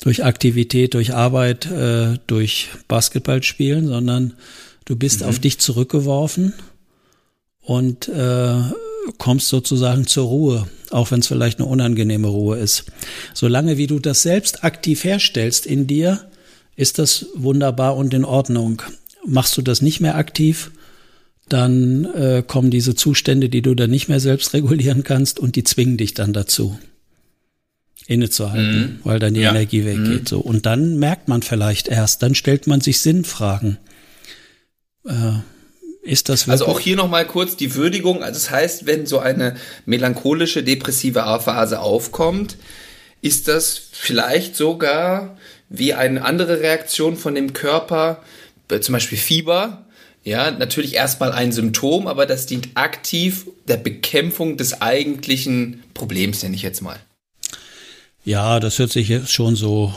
[0.00, 4.34] Durch Aktivität, durch Arbeit, äh, durch Basketballspielen, sondern
[4.84, 5.26] du bist mhm.
[5.26, 6.52] auf dich zurückgeworfen
[7.62, 8.60] und äh,
[9.18, 12.84] kommst sozusagen zur Ruhe, auch wenn es vielleicht eine unangenehme Ruhe ist.
[13.34, 16.30] Solange wie du das selbst aktiv herstellst in dir,
[16.76, 18.82] ist das wunderbar und in Ordnung.
[19.26, 20.70] Machst du das nicht mehr aktiv,
[21.48, 25.64] dann äh, kommen diese Zustände, die du dann nicht mehr selbst regulieren kannst und die
[25.64, 26.78] zwingen dich dann dazu,
[28.06, 28.98] innezuhalten, mhm.
[29.04, 29.50] weil dann die ja.
[29.50, 30.22] Energie weggeht.
[30.22, 30.26] Mhm.
[30.26, 30.40] So.
[30.40, 33.78] Und dann merkt man vielleicht erst, dann stellt man sich Sinnfragen.
[35.04, 35.40] Äh,
[36.02, 38.22] ist das also auch hier nochmal kurz die Würdigung.
[38.22, 42.56] Also das heißt, wenn so eine melancholische, depressive A-Phase aufkommt,
[43.22, 45.36] ist das vielleicht sogar
[45.68, 48.22] wie eine andere Reaktion von dem Körper,
[48.70, 49.86] äh, zum Beispiel Fieber,
[50.22, 56.54] ja, natürlich erstmal ein Symptom, aber das dient aktiv der Bekämpfung des eigentlichen Problems, nenne
[56.56, 56.98] ich jetzt mal.
[58.24, 59.94] Ja, das hört sich jetzt schon so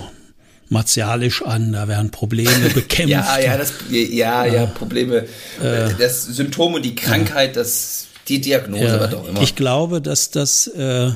[0.69, 3.09] martialisch an, da werden Probleme bekämpft.
[3.09, 5.25] ja, ja, das, ja, ja, Probleme.
[5.61, 9.41] Äh, das Symptom und die Krankheit, das, die Diagnose ja, wird auch immer.
[9.41, 11.11] Ich glaube, dass das, äh,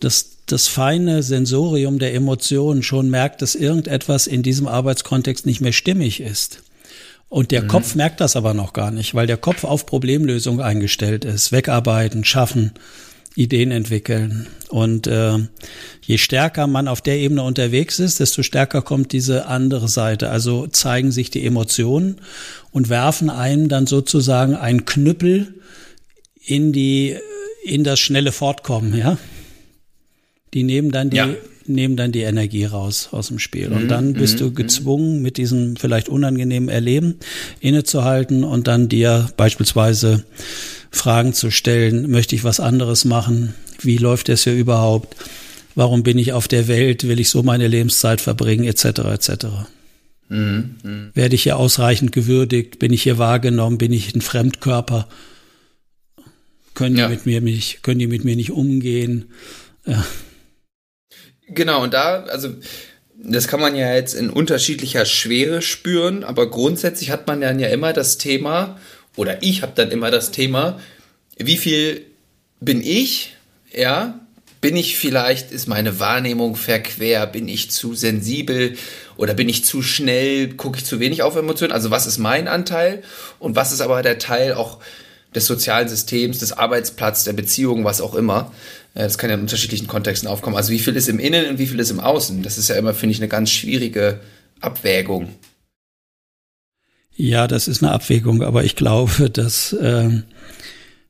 [0.00, 5.72] das, das feine Sensorium der Emotionen schon merkt, dass irgendetwas in diesem Arbeitskontext nicht mehr
[5.72, 6.62] stimmig ist.
[7.28, 7.68] Und der mhm.
[7.68, 11.52] Kopf merkt das aber noch gar nicht, weil der Kopf auf Problemlösung eingestellt ist.
[11.52, 12.72] Wegarbeiten, schaffen,
[13.34, 14.46] Ideen entwickeln.
[14.68, 15.38] Und äh,
[16.02, 20.30] je stärker man auf der Ebene unterwegs ist, desto stärker kommt diese andere Seite.
[20.30, 22.16] Also zeigen sich die Emotionen
[22.70, 25.54] und werfen einem dann sozusagen ein Knüppel
[26.44, 27.16] in die
[27.64, 29.18] in das schnelle Fortkommen, ja.
[30.54, 31.28] Die nehmen dann die ja
[31.68, 33.68] nehmen dann die Energie raus aus dem Spiel.
[33.68, 34.54] Und mhm, dann bist mhm, du mhm.
[34.54, 37.16] gezwungen, mit diesem vielleicht unangenehmen Erleben
[37.60, 40.24] innezuhalten und dann dir beispielsweise
[40.90, 43.54] Fragen zu stellen, möchte ich was anderes machen?
[43.80, 45.16] Wie läuft es hier überhaupt?
[45.74, 47.06] Warum bin ich auf der Welt?
[47.06, 48.64] Will ich so meine Lebenszeit verbringen?
[48.64, 48.84] Etc.
[48.84, 49.46] etc.
[50.28, 51.10] Mhm, mh.
[51.14, 52.78] Werde ich hier ausreichend gewürdigt?
[52.78, 53.78] Bin ich hier wahrgenommen?
[53.78, 55.08] Bin ich ein Fremdkörper?
[56.74, 59.32] Können die mit mir nicht, können die mit mir nicht umgehen?
[59.86, 60.04] Ja.
[61.48, 62.50] Genau, und da, also
[63.16, 67.68] das kann man ja jetzt in unterschiedlicher Schwere spüren, aber grundsätzlich hat man dann ja
[67.68, 68.78] immer das Thema,
[69.18, 70.78] oder ich habe dann immer das Thema,
[71.36, 72.06] wie viel
[72.60, 73.34] bin ich,
[73.72, 74.20] ja,
[74.60, 78.76] bin ich vielleicht, ist meine Wahrnehmung verquer, bin ich zu sensibel
[79.16, 82.46] oder bin ich zu schnell, gucke ich zu wenig auf Emotionen, also was ist mein
[82.46, 83.02] Anteil
[83.40, 84.78] und was ist aber der Teil auch
[85.34, 88.52] des sozialen Systems, des Arbeitsplatzes, der Beziehung, was auch immer.
[88.94, 90.56] Das kann ja in unterschiedlichen Kontexten aufkommen.
[90.56, 92.42] Also wie viel ist im Innen und wie viel ist im Außen?
[92.42, 94.20] Das ist ja immer, finde ich, eine ganz schwierige
[94.60, 95.28] Abwägung.
[97.18, 100.22] Ja, das ist eine Abwägung, aber ich glaube, dass äh,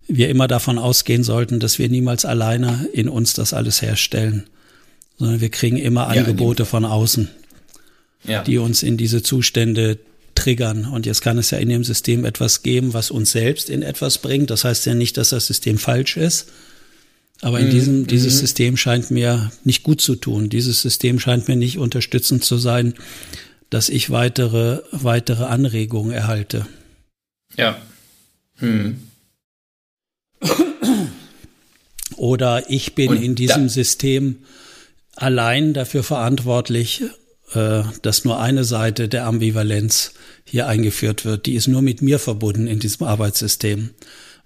[0.09, 4.47] wir immer davon ausgehen sollten, dass wir niemals alleine in uns das alles herstellen,
[5.18, 7.29] sondern wir kriegen immer Angebote ja, von außen,
[8.25, 8.42] ja.
[8.42, 9.99] die uns in diese Zustände
[10.35, 10.87] triggern.
[10.87, 14.16] Und jetzt kann es ja in dem System etwas geben, was uns selbst in etwas
[14.16, 14.49] bringt.
[14.49, 16.49] Das heißt ja nicht, dass das System falsch ist.
[17.42, 17.71] Aber in mhm.
[17.71, 18.38] diesem, dieses mhm.
[18.38, 20.49] System scheint mir nicht gut zu tun.
[20.49, 22.94] Dieses System scheint mir nicht unterstützend zu sein,
[23.70, 26.66] dass ich weitere, weitere Anregungen erhalte.
[27.57, 27.81] Ja.
[28.57, 29.02] Hm.
[32.16, 34.38] Oder ich bin Und in diesem System
[35.14, 37.02] allein dafür verantwortlich,
[37.52, 41.46] äh, dass nur eine Seite der Ambivalenz hier eingeführt wird.
[41.46, 43.90] Die ist nur mit mir verbunden in diesem Arbeitssystem.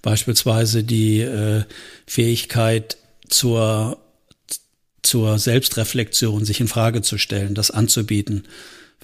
[0.02, 1.64] Beispielsweise die äh,
[2.06, 2.96] Fähigkeit
[3.28, 3.98] zur,
[5.02, 8.44] zur Selbstreflexion, sich in Frage zu stellen, das anzubieten.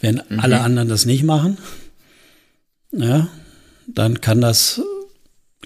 [0.01, 0.41] Wenn mhm.
[0.41, 1.59] alle anderen das nicht machen,
[2.93, 3.29] ja,
[3.87, 4.81] dann kann das,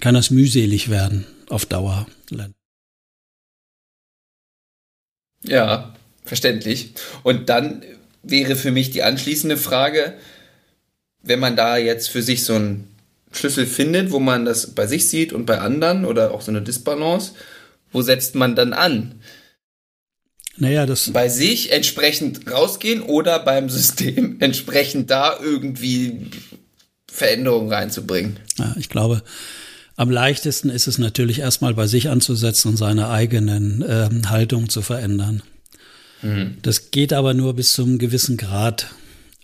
[0.00, 2.06] kann das mühselig werden auf Dauer.
[5.44, 6.94] Ja, verständlich.
[7.22, 7.82] Und dann
[8.22, 10.14] wäre für mich die anschließende Frage,
[11.22, 12.88] wenn man da jetzt für sich so einen
[13.32, 16.62] Schlüssel findet, wo man das bei sich sieht und bei anderen oder auch so eine
[16.62, 17.32] Disbalance,
[17.90, 19.20] wo setzt man dann an?
[20.56, 21.10] Naja, das.
[21.12, 26.26] Bei sich entsprechend rausgehen oder beim System entsprechend da irgendwie
[27.10, 28.38] Veränderungen reinzubringen.
[28.58, 29.22] Ja, ich glaube,
[29.96, 34.82] am leichtesten ist es natürlich erstmal bei sich anzusetzen und seine eigenen äh, Haltung zu
[34.82, 35.42] verändern.
[36.22, 36.56] Mhm.
[36.62, 38.88] Das geht aber nur bis zum gewissen Grad.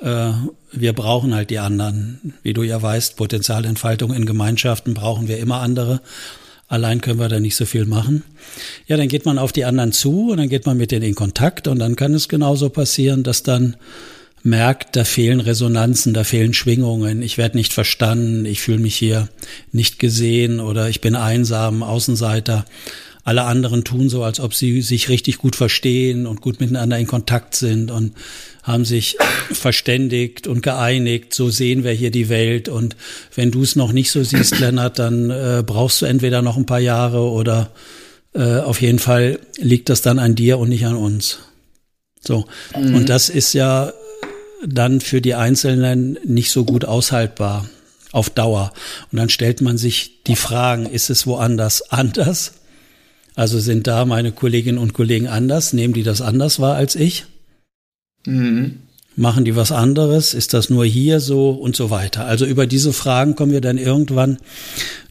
[0.00, 0.32] Äh,
[0.72, 2.34] wir brauchen halt die anderen.
[2.42, 6.00] Wie du ja weißt, Potenzialentfaltung in Gemeinschaften brauchen wir immer andere.
[6.68, 8.22] Allein können wir da nicht so viel machen.
[8.86, 11.14] Ja, dann geht man auf die anderen zu und dann geht man mit denen in
[11.14, 13.76] Kontakt und dann kann es genauso passieren, dass dann
[14.42, 19.28] merkt, da fehlen Resonanzen, da fehlen Schwingungen, ich werde nicht verstanden, ich fühle mich hier
[19.72, 22.64] nicht gesehen oder ich bin einsam, Außenseiter.
[23.28, 27.06] Alle anderen tun so, als ob sie sich richtig gut verstehen und gut miteinander in
[27.06, 28.14] Kontakt sind und
[28.62, 29.18] haben sich
[29.52, 32.70] verständigt und geeinigt, so sehen wir hier die Welt.
[32.70, 32.96] Und
[33.34, 36.64] wenn du es noch nicht so siehst, Lennart, dann äh, brauchst du entweder noch ein
[36.64, 37.70] paar Jahre oder
[38.32, 41.40] äh, auf jeden Fall liegt das dann an dir und nicht an uns.
[42.22, 42.46] So.
[42.74, 42.94] Mhm.
[42.94, 43.92] Und das ist ja
[44.66, 47.68] dann für die Einzelnen nicht so gut aushaltbar
[48.10, 48.72] auf Dauer.
[49.12, 52.52] Und dann stellt man sich die Fragen, ist es woanders anders?
[53.38, 55.72] Also sind da meine Kolleginnen und Kollegen anders?
[55.72, 57.24] Nehmen die das anders wahr als ich?
[58.26, 58.80] Mhm.
[59.14, 60.34] Machen die was anderes?
[60.34, 62.24] Ist das nur hier so und so weiter?
[62.24, 64.38] Also über diese Fragen kommen wir dann irgendwann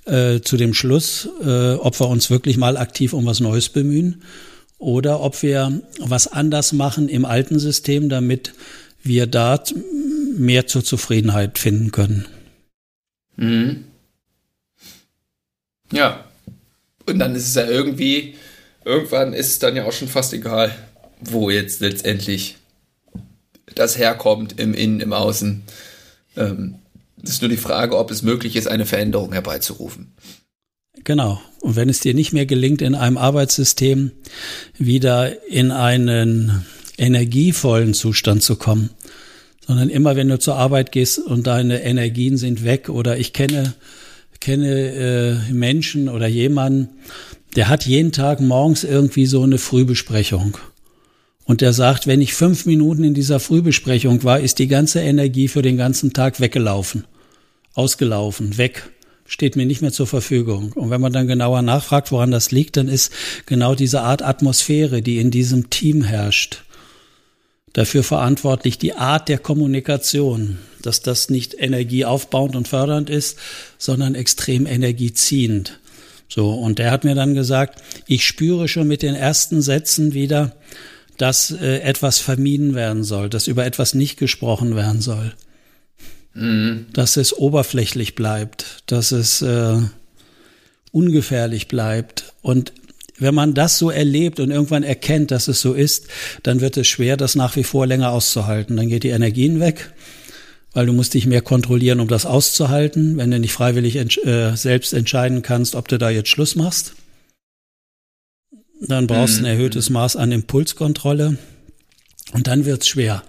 [0.03, 4.21] äh, zu dem Schluss, äh, ob wir uns wirklich mal aktiv um was Neues bemühen
[4.77, 8.51] oder ob wir was anders machen im alten System, damit
[9.03, 9.63] wir da
[10.37, 12.25] mehr zur Zufriedenheit finden können.
[13.37, 13.85] Mhm.
[15.93, 16.26] Ja.
[17.07, 18.35] Und dann ist es ja irgendwie,
[18.85, 20.75] irgendwann ist es dann ja auch schon fast egal,
[21.21, 22.57] wo jetzt letztendlich
[23.75, 25.63] das herkommt, im Innen, im Außen.
[26.35, 26.75] Ähm,
[27.23, 30.13] es ist nur die Frage, ob es möglich ist, eine Veränderung herbeizurufen.
[31.03, 31.41] Genau.
[31.61, 34.11] Und wenn es dir nicht mehr gelingt, in einem Arbeitssystem
[34.77, 36.65] wieder in einen
[36.97, 38.89] energievollen Zustand zu kommen,
[39.65, 43.73] sondern immer wenn du zur Arbeit gehst und deine Energien sind weg oder ich kenne
[44.39, 46.89] kenne äh, Menschen oder jemanden,
[47.55, 50.57] der hat jeden Tag morgens irgendwie so eine Frühbesprechung.
[51.45, 55.47] Und der sagt, wenn ich fünf Minuten in dieser Frühbesprechung war, ist die ganze Energie
[55.47, 57.05] für den ganzen Tag weggelaufen.
[57.73, 58.89] Ausgelaufen, weg.
[59.25, 60.73] Steht mir nicht mehr zur Verfügung.
[60.73, 63.11] Und wenn man dann genauer nachfragt, woran das liegt, dann ist
[63.45, 66.63] genau diese Art Atmosphäre, die in diesem Team herrscht
[67.73, 73.37] dafür verantwortlich, die Art der Kommunikation, dass das nicht energieaufbauend und fördernd ist,
[73.77, 75.79] sondern extrem energieziehend.
[76.29, 80.55] So, und der hat mir dann gesagt, ich spüre schon mit den ersten Sätzen wieder,
[81.17, 85.33] dass äh, etwas vermieden werden soll, dass über etwas nicht gesprochen werden soll.
[86.33, 86.87] Mhm.
[86.93, 89.77] Dass es oberflächlich bleibt, dass es äh,
[90.91, 92.33] ungefährlich bleibt.
[92.41, 92.73] Und
[93.19, 96.07] wenn man das so erlebt und irgendwann erkennt, dass es so ist,
[96.43, 98.77] dann wird es schwer, das nach wie vor länger auszuhalten.
[98.77, 99.93] Dann geht die Energien weg,
[100.73, 104.93] weil du musst dich mehr kontrollieren, um das auszuhalten, wenn du nicht freiwillig äh, selbst
[104.93, 106.93] entscheiden kannst, ob du da jetzt Schluss machst.
[108.79, 109.57] Dann brauchst du ein mhm.
[109.59, 111.37] erhöhtes Maß an Impulskontrolle
[112.33, 113.23] und dann wird's schwer.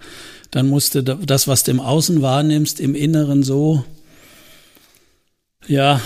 [0.51, 3.83] Dann musst du das, was du im Außen wahrnimmst, im Inneren so,
[5.67, 6.01] ja,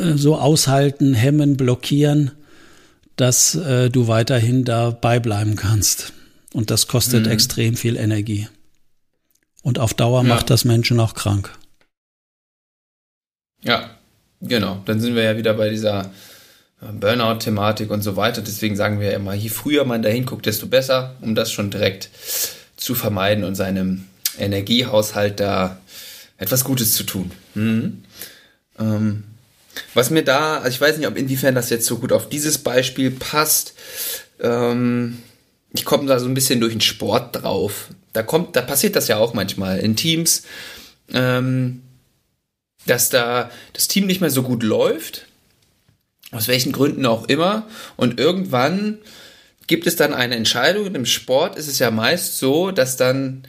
[0.00, 2.32] äh, so aushalten, hemmen, blockieren,
[3.16, 6.12] dass äh, du weiterhin dabei bleiben kannst.
[6.52, 7.32] Und das kostet mhm.
[7.32, 8.48] extrem viel Energie.
[9.62, 10.28] Und auf Dauer ja.
[10.28, 11.50] macht das Menschen auch krank.
[13.62, 13.90] Ja,
[14.40, 14.82] genau.
[14.86, 16.10] Dann sind wir ja wieder bei dieser
[16.80, 18.42] äh, Burnout-Thematik und so weiter.
[18.42, 22.10] Deswegen sagen wir immer, je früher man da hinguckt, desto besser, um das schon direkt
[22.76, 25.78] zu vermeiden und seinem Energiehaushalt da
[26.38, 27.30] etwas Gutes zu tun.
[27.54, 28.02] Mhm.
[28.78, 29.24] Ähm,
[29.94, 32.58] was mir da, also ich weiß nicht, ob inwiefern das jetzt so gut auf dieses
[32.58, 33.74] Beispiel passt.
[34.40, 35.18] Ähm,
[35.72, 37.88] ich komme da so ein bisschen durch den Sport drauf.
[38.12, 40.42] Da kommt, da passiert das ja auch manchmal in Teams,
[41.12, 41.82] ähm,
[42.86, 45.26] dass da das Team nicht mehr so gut läuft,
[46.30, 48.98] aus welchen Gründen auch immer, und irgendwann
[49.66, 50.94] gibt es dann eine Entscheidung.
[50.94, 53.44] Im Sport ist es ja meist so, dass dann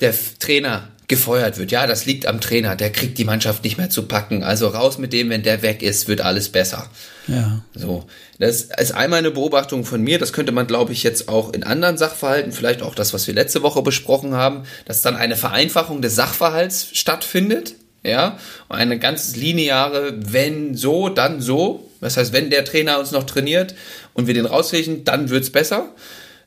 [0.00, 1.70] der Trainer gefeuert wird.
[1.70, 4.42] Ja, das liegt am Trainer, der kriegt die Mannschaft nicht mehr zu packen.
[4.42, 6.90] Also raus mit dem, wenn der weg ist, wird alles besser.
[7.28, 7.62] Ja.
[7.74, 8.06] So.
[8.38, 10.18] Das ist einmal eine Beobachtung von mir.
[10.18, 13.34] Das könnte man, glaube ich, jetzt auch in anderen Sachverhalten, vielleicht auch das, was wir
[13.34, 17.74] letzte Woche besprochen haben, dass dann eine Vereinfachung des Sachverhalts stattfindet.
[18.02, 21.90] Ja, eine ganz lineare, wenn so, dann so.
[22.00, 23.74] Das heißt, wenn der Trainer uns noch trainiert
[24.14, 25.92] und wir den rauskriegen, dann wird's besser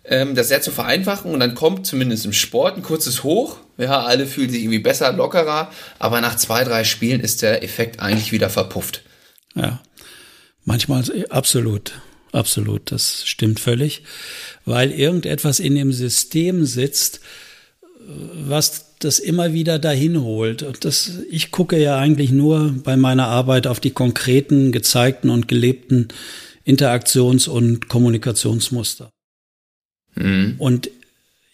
[0.10, 3.58] ähm, das sehr zu vereinfachen und dann kommt zumindest im Sport ein kurzes Hoch.
[3.78, 8.00] Ja, alle fühlen sich irgendwie besser, lockerer, aber nach zwei, drei Spielen ist der Effekt
[8.00, 9.04] eigentlich wieder verpufft.
[9.56, 9.82] Ja,
[10.66, 11.94] manchmal absolut,
[12.32, 14.04] absolut, das stimmt völlig,
[14.66, 17.22] weil irgendetwas in dem System sitzt,
[18.34, 20.64] was das immer wieder dahin holt.
[20.64, 25.48] Und das, ich gucke ja eigentlich nur bei meiner Arbeit auf die konkreten, gezeigten und
[25.48, 26.10] gelebten
[26.66, 29.12] Interaktions- und Kommunikationsmuster.
[30.20, 30.56] Mhm.
[30.58, 30.90] Und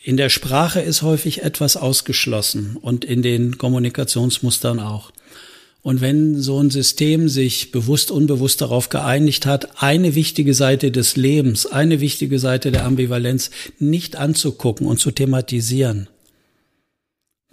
[0.03, 5.11] in der Sprache ist häufig etwas ausgeschlossen und in den Kommunikationsmustern auch.
[5.81, 11.15] Und wenn so ein System sich bewusst, unbewusst darauf geeinigt hat, eine wichtige Seite des
[11.15, 16.09] Lebens, eine wichtige Seite der Ambivalenz nicht anzugucken und zu thematisieren,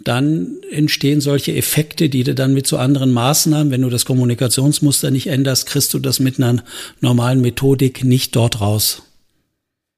[0.03, 5.11] dann entstehen solche Effekte, die du dann mit so anderen Maßnahmen, wenn du das Kommunikationsmuster
[5.11, 6.63] nicht änderst, kriegst du das mit einer
[7.01, 9.02] normalen Methodik nicht dort raus.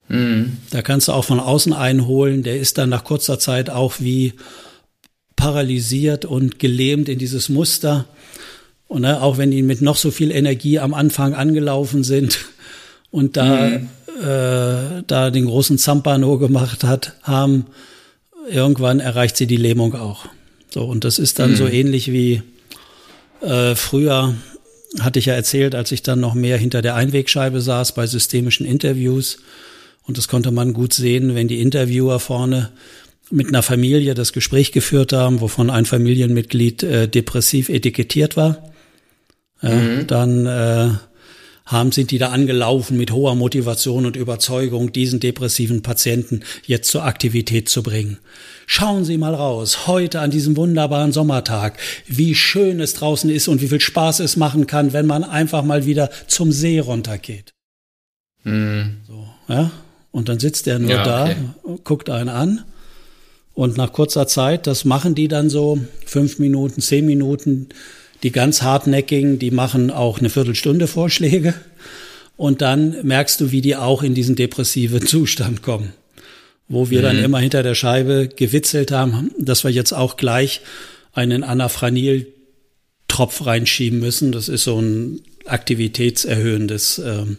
[0.07, 0.57] Mhm.
[0.71, 2.43] Da kannst du auch von außen einholen.
[2.43, 4.33] Der ist dann nach kurzer Zeit auch wie
[5.35, 8.05] paralysiert und gelähmt in dieses Muster.
[8.87, 12.39] Und ne, auch wenn die mit noch so viel Energie am Anfang angelaufen sind
[13.11, 13.89] und da, mhm.
[14.21, 17.65] äh, da den großen Zampano gemacht hat, haben,
[18.49, 20.25] irgendwann erreicht sie die Lähmung auch.
[20.69, 21.55] So, und das ist dann mhm.
[21.55, 22.43] so ähnlich wie
[23.41, 24.35] äh, früher
[24.99, 28.65] hatte ich ja erzählt, als ich dann noch mehr hinter der Einwegscheibe saß bei systemischen
[28.65, 29.39] Interviews
[30.07, 32.71] und das konnte man gut sehen, wenn die Interviewer vorne
[33.31, 38.71] mit einer Familie das Gespräch geführt haben, wovon ein Familienmitglied äh, depressiv etikettiert war.
[39.63, 40.07] Äh, mhm.
[40.07, 40.89] Dann äh,
[41.65, 47.03] haben sind die da angelaufen mit hoher Motivation und Überzeugung, diesen depressiven Patienten jetzt zur
[47.03, 48.19] Aktivität zu bringen.
[48.67, 53.61] Schauen Sie mal raus, heute an diesem wunderbaren Sommertag, wie schön es draußen ist und
[53.61, 57.53] wie viel Spaß es machen kann, wenn man einfach mal wieder zum See runtergeht.
[58.43, 58.97] Mhm.
[59.07, 59.71] So, ja?
[60.15, 61.81] Und dann sitzt er nur ja, da, okay.
[61.83, 62.63] guckt einen an.
[63.53, 67.67] Und nach kurzer Zeit, das machen die dann so fünf Minuten, zehn Minuten.
[68.23, 71.53] Die ganz hartnäckigen, die machen auch eine Viertelstunde Vorschläge.
[72.37, 75.91] Und dann merkst du, wie die auch in diesen depressiven Zustand kommen.
[76.69, 77.03] Wo wir mhm.
[77.03, 80.61] dann immer hinter der Scheibe gewitzelt haben, dass wir jetzt auch gleich
[81.11, 84.31] einen Anafranil-Tropf reinschieben müssen.
[84.31, 87.35] Das ist so ein aktivitätserhöhendes ähm,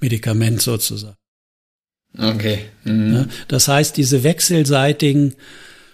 [0.00, 1.16] Medikament sozusagen.
[2.18, 2.60] Okay.
[2.84, 3.28] Mhm.
[3.48, 5.34] Das heißt, diese wechselseitigen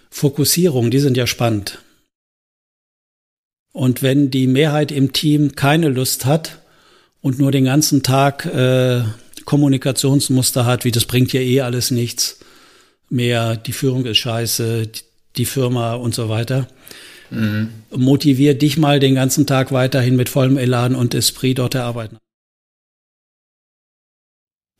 [0.09, 1.79] Fokussierungen, die sind ja spannend.
[3.71, 6.59] Und wenn die Mehrheit im Team keine Lust hat
[7.21, 9.01] und nur den ganzen Tag äh,
[9.45, 12.39] Kommunikationsmuster hat, wie das bringt ja eh alles nichts
[13.09, 14.89] mehr, die Führung ist scheiße,
[15.35, 16.67] die Firma und so weiter,
[17.31, 17.69] mhm.
[17.89, 22.11] motivier dich mal den ganzen Tag weiterhin mit vollem Elan und Esprit dort der Arbeit.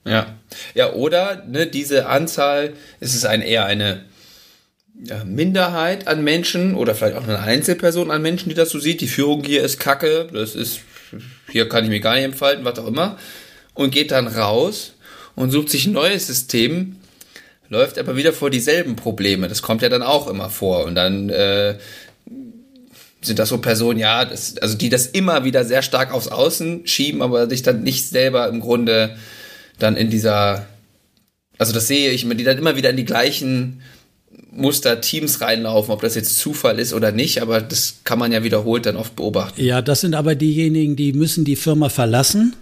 [0.05, 0.37] Ja.
[0.73, 4.03] Ja, oder ne, diese Anzahl, ist es ein, eher eine
[5.01, 9.01] ja, Minderheit an Menschen oder vielleicht auch eine Einzelperson an Menschen, die das so sieht.
[9.01, 10.79] Die Führung hier ist kacke, das ist,
[11.49, 13.17] hier kann ich mich gar nicht entfalten, was auch immer.
[13.73, 14.93] Und geht dann raus
[15.35, 16.97] und sucht sich ein neues System,
[17.69, 19.47] läuft aber wieder vor dieselben Probleme.
[19.47, 20.85] Das kommt ja dann auch immer vor.
[20.85, 21.77] Und dann äh,
[23.21, 26.85] sind das so Personen, ja, das, also die das immer wieder sehr stark aufs Außen
[26.85, 29.17] schieben, aber sich dann nicht selber im Grunde
[29.79, 30.65] dann in dieser,
[31.57, 33.81] also das sehe ich, die dann immer wieder in die gleichen
[34.51, 38.31] muss da Teams reinlaufen, ob das jetzt Zufall ist oder nicht, aber das kann man
[38.31, 39.63] ja wiederholt dann oft beobachten.
[39.63, 42.55] Ja, das sind aber diejenigen, die müssen die Firma verlassen,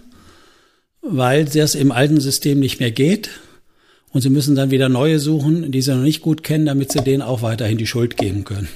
[1.02, 3.30] weil das im alten System nicht mehr geht.
[4.10, 7.00] Und sie müssen dann wieder neue suchen, die sie noch nicht gut kennen, damit sie
[7.00, 8.68] denen auch weiterhin die Schuld geben können.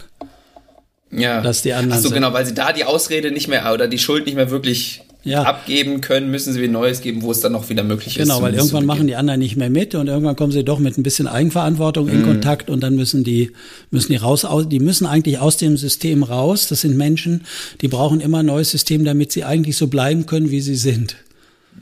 [1.11, 1.43] Ja.
[1.43, 2.15] Dass die anderen Ach so, sind.
[2.15, 5.43] genau, weil sie da die Ausrede nicht mehr oder die Schuld nicht mehr wirklich Ja.
[5.43, 8.23] abgeben können, müssen sie wie Neues geben, wo es dann noch wieder möglich ist.
[8.23, 10.97] Genau, weil irgendwann machen die anderen nicht mehr mit und irgendwann kommen sie doch mit
[10.97, 12.13] ein bisschen Eigenverantwortung Mhm.
[12.13, 13.51] in Kontakt und dann müssen die
[13.91, 16.69] müssen die raus aus, die müssen eigentlich aus dem System raus.
[16.69, 17.43] Das sind Menschen,
[17.81, 21.17] die brauchen immer ein neues System, damit sie eigentlich so bleiben können, wie sie sind.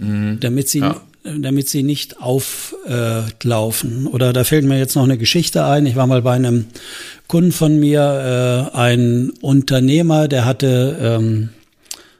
[0.01, 0.85] Damit sie Mhm.
[0.87, 1.01] Ja.
[1.39, 4.07] damit sie nicht auflaufen.
[4.07, 5.87] Oder da fällt mir jetzt noch eine Geschichte ein.
[5.87, 6.67] Ich war mal bei einem
[7.29, 11.49] Kunden von mir, äh, ein Unternehmer, der hatte ähm,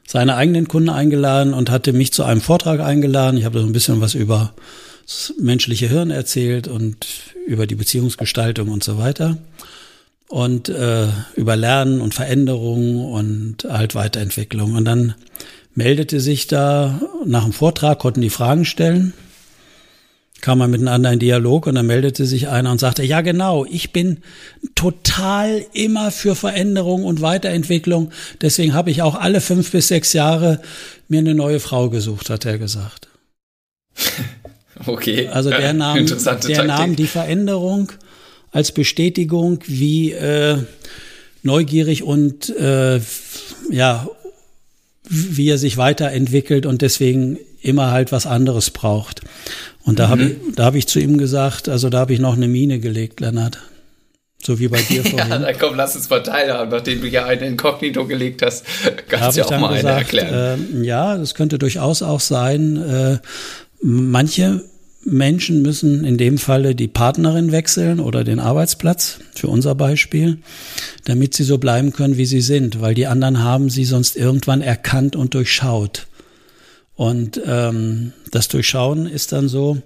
[0.07, 3.37] seine eigenen Kunden eingeladen und hatte mich zu einem Vortrag eingeladen.
[3.37, 4.53] Ich habe so ein bisschen was über
[5.05, 7.05] das menschliche Hirn erzählt und
[7.47, 9.37] über die Beziehungsgestaltung und so weiter.
[10.27, 14.73] Und äh, über Lernen und Veränderung und halt Weiterentwicklung.
[14.73, 15.13] Und dann
[15.75, 19.13] meldete sich da nach dem Vortrag, konnten die Fragen stellen,
[20.41, 23.91] kam man miteinander in Dialog und dann meldete sich einer und sagte, ja genau, ich
[23.91, 24.19] bin
[24.75, 28.11] total immer für Veränderung und Weiterentwicklung.
[28.41, 30.61] Deswegen habe ich auch alle fünf bis sechs Jahre
[31.07, 33.07] mir eine neue Frau gesucht, hat er gesagt.
[34.85, 35.29] Okay.
[35.29, 36.65] Also der nahm, der Taktik.
[36.65, 37.93] nahm die Veränderung
[38.51, 40.57] als Bestätigung, wie äh,
[41.43, 42.99] neugierig und äh,
[43.69, 44.07] ja,
[45.07, 49.21] wie er sich weiterentwickelt und deswegen immer halt was anderes braucht.
[49.85, 50.31] Und da habe Mhm.
[50.49, 53.19] ich, da habe ich zu ihm gesagt, also da habe ich noch eine Mine gelegt,
[53.19, 53.59] Lennart.
[54.43, 55.29] So wie bei dir Ja, vorhin.
[55.29, 58.65] dann komm, lass uns verteilen haben, nachdem du ja eine Inkognito gelegt hast.
[59.07, 60.81] Kannst habe ja auch dann mal eine gesagt, erklären.
[60.81, 62.77] äh, ja, das könnte durchaus auch sein.
[62.77, 63.17] Äh,
[63.81, 64.63] manche
[65.03, 70.39] Menschen müssen in dem Falle die Partnerin wechseln oder den Arbeitsplatz, für unser Beispiel,
[71.05, 74.61] damit sie so bleiben können, wie sie sind, weil die anderen haben sie sonst irgendwann
[74.61, 76.07] erkannt und durchschaut.
[76.95, 79.77] Und ähm, das Durchschauen ist dann so,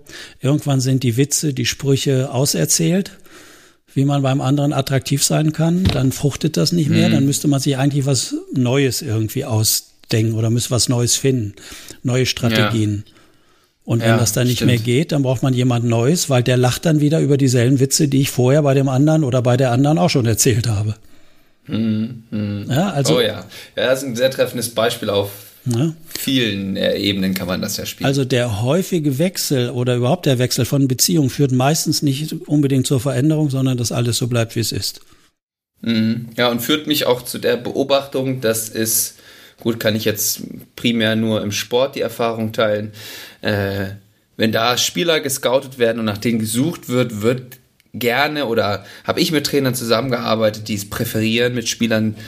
[0.41, 3.12] irgendwann sind die Witze, die Sprüche auserzählt,
[3.95, 7.60] wie man beim anderen attraktiv sein kann, dann fruchtet das nicht mehr, dann müsste man
[7.60, 11.55] sich eigentlich was Neues irgendwie ausdenken oder müsste was Neues finden,
[12.03, 13.03] neue Strategien.
[13.86, 14.70] Und wenn Ja, das dann nicht stimmt.
[14.72, 18.07] mehr geht, dann braucht man jemand Neues, weil der lacht dann wieder über dieselben Witze,
[18.07, 20.93] die ich vorher bei dem anderen oder bei der anderen auch schon erzählt habe.
[21.68, 23.45] Ja, also, oh ja.
[23.76, 25.32] Ja, das ist ein sehr treffendes Beispiel auf
[25.66, 25.95] ne?
[26.18, 28.05] vielen äh, Ebenen kann man das ja spielen.
[28.05, 32.99] Also der häufige Wechsel oder überhaupt der Wechsel von Beziehungen führt meistens nicht unbedingt zur
[32.99, 35.01] Veränderung, sondern dass alles so bleibt, wie es ist.
[35.82, 36.28] Mhm.
[36.38, 39.16] Ja, und führt mich auch zu der Beobachtung, dass es,
[39.62, 40.41] gut, kann ich jetzt
[40.76, 42.91] primär nur im Sport die Erfahrung teilen,
[43.41, 43.88] äh,
[44.36, 47.57] wenn da Spieler gescoutet werden und nach denen gesucht wird, wird
[47.93, 52.20] gerne oder habe ich mit Trainern zusammengearbeitet, die es präferieren, mit Spielern äh,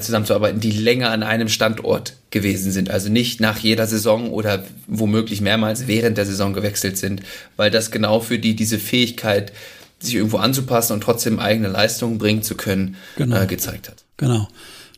[0.00, 2.90] zusammenzuarbeiten, die länger an einem Standort gewesen sind.
[2.90, 7.22] Also nicht nach jeder Saison oder womöglich mehrmals während der Saison gewechselt sind,
[7.56, 9.52] weil das genau für die diese Fähigkeit,
[10.00, 13.40] sich irgendwo anzupassen und trotzdem eigene Leistungen bringen zu können, Genau.
[13.42, 14.04] äh, gezeigt hat.
[14.16, 14.48] Genau.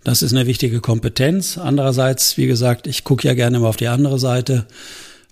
[0.05, 1.59] Das ist eine wichtige Kompetenz.
[1.59, 4.67] Andererseits, wie gesagt, ich gucke ja gerne mal auf die andere Seite.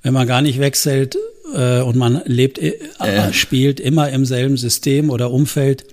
[0.02, 1.16] Wenn man gar nicht wechselt
[1.54, 2.74] äh, und man lebt, äh,
[3.32, 5.84] spielt immer im selben System oder Umfeld,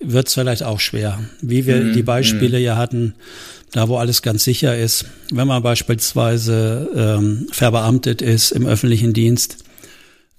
[0.00, 1.20] wird es vielleicht auch schwer.
[1.40, 3.14] Wie wir Mhm, die Beispiele ja hatten,
[3.72, 5.04] da wo alles ganz sicher ist.
[5.30, 9.64] Wenn man beispielsweise ähm, verbeamtet ist im öffentlichen Dienst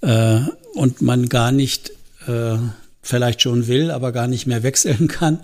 [0.01, 0.39] äh,
[0.74, 1.91] und man gar nicht
[2.28, 2.57] äh,
[3.01, 5.39] vielleicht schon will, aber gar nicht mehr wechseln kann,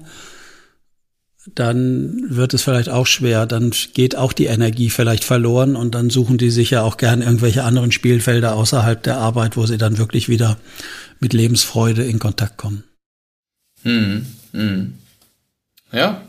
[1.53, 3.45] dann wird es vielleicht auch schwer.
[3.45, 7.22] Dann geht auch die Energie vielleicht verloren und dann suchen die sich ja auch gern
[7.22, 10.57] irgendwelche anderen Spielfelder außerhalb der Arbeit, wo sie dann wirklich wieder
[11.20, 12.84] mit Lebensfreude in Kontakt kommen.
[13.86, 14.25] Mhm.
[14.51, 14.93] Mhm.
[15.93, 16.21] Ja,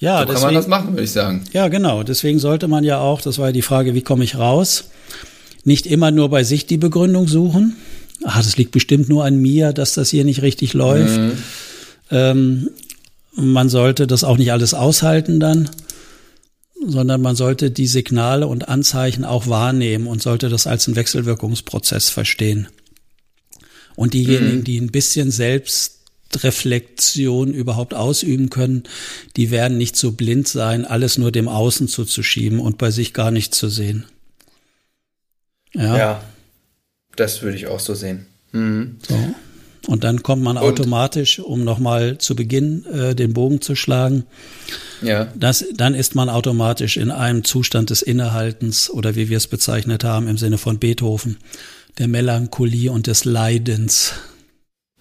[0.00, 1.44] Ja, so kann man das machen, würde ich sagen.
[1.52, 2.02] Ja, genau.
[2.02, 4.84] Deswegen sollte man ja auch, das war ja die Frage, wie komme ich raus,
[5.64, 7.76] nicht immer nur bei sich die Begründung suchen.
[8.24, 11.18] Ah, das liegt bestimmt nur an mir, dass das hier nicht richtig läuft.
[11.18, 11.32] Mhm.
[12.10, 12.70] Ähm,
[13.34, 15.68] man sollte das auch nicht alles aushalten dann,
[16.86, 22.08] sondern man sollte die Signale und Anzeichen auch wahrnehmen und sollte das als einen Wechselwirkungsprozess
[22.08, 22.68] verstehen.
[24.00, 28.84] Und diejenigen, die ein bisschen Selbstreflexion überhaupt ausüben können,
[29.36, 33.30] die werden nicht so blind sein, alles nur dem Außen zuzuschieben und bei sich gar
[33.30, 34.06] nicht zu sehen.
[35.74, 35.98] Ja.
[35.98, 36.24] Ja,
[37.14, 38.24] das würde ich auch so sehen.
[38.52, 38.96] Mhm.
[39.06, 39.18] So.
[39.86, 44.24] Und dann kommt man Und- automatisch, um nochmal zu Beginn äh, den Bogen zu schlagen,
[45.02, 49.46] Ja, das, dann ist man automatisch in einem Zustand des Innehaltens oder wie wir es
[49.46, 51.36] bezeichnet haben im Sinne von Beethoven,
[52.00, 54.14] der Melancholie und des Leidens.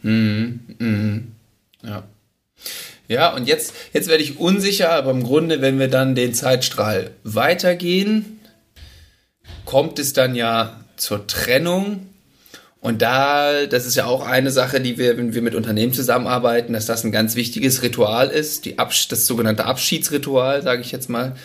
[0.01, 1.31] Mhm, mhm.
[1.81, 2.03] Ja.
[3.07, 7.11] Ja, und jetzt, jetzt werde ich unsicher, aber im Grunde, wenn wir dann den Zeitstrahl
[7.23, 8.39] weitergehen,
[9.65, 12.07] kommt es dann ja zur Trennung.
[12.81, 16.73] Und da, das ist ja auch eine Sache, die wir, wenn wir mit Unternehmen zusammenarbeiten,
[16.73, 21.09] dass das ein ganz wichtiges Ritual ist, die Abs das sogenannte Abschiedsritual, sage ich jetzt
[21.09, 21.35] mal,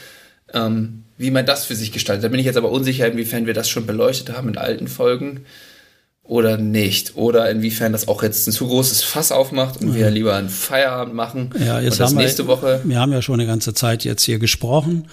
[0.54, 2.24] ähm, wie man das für sich gestaltet.
[2.24, 5.44] Da bin ich jetzt aber unsicher, inwiefern wir das schon beleuchtet haben in alten Folgen
[6.24, 7.16] oder nicht.
[7.16, 11.14] Oder inwiefern das auch jetzt ein zu großes Fass aufmacht und wir lieber einen Feierabend
[11.14, 11.50] machen.
[11.64, 12.80] Ja, jetzt haben nächste wir, Woche.
[12.84, 15.08] Wir haben ja schon eine ganze Zeit jetzt hier gesprochen.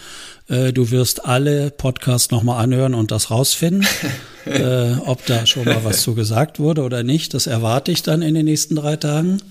[0.48, 3.86] Äh, Du wirst alle Podcasts nochmal anhören und das rausfinden.
[4.46, 8.22] äh, ob da schon mal was zu gesagt wurde oder nicht, das erwarte ich dann
[8.22, 9.42] in den nächsten drei Tagen.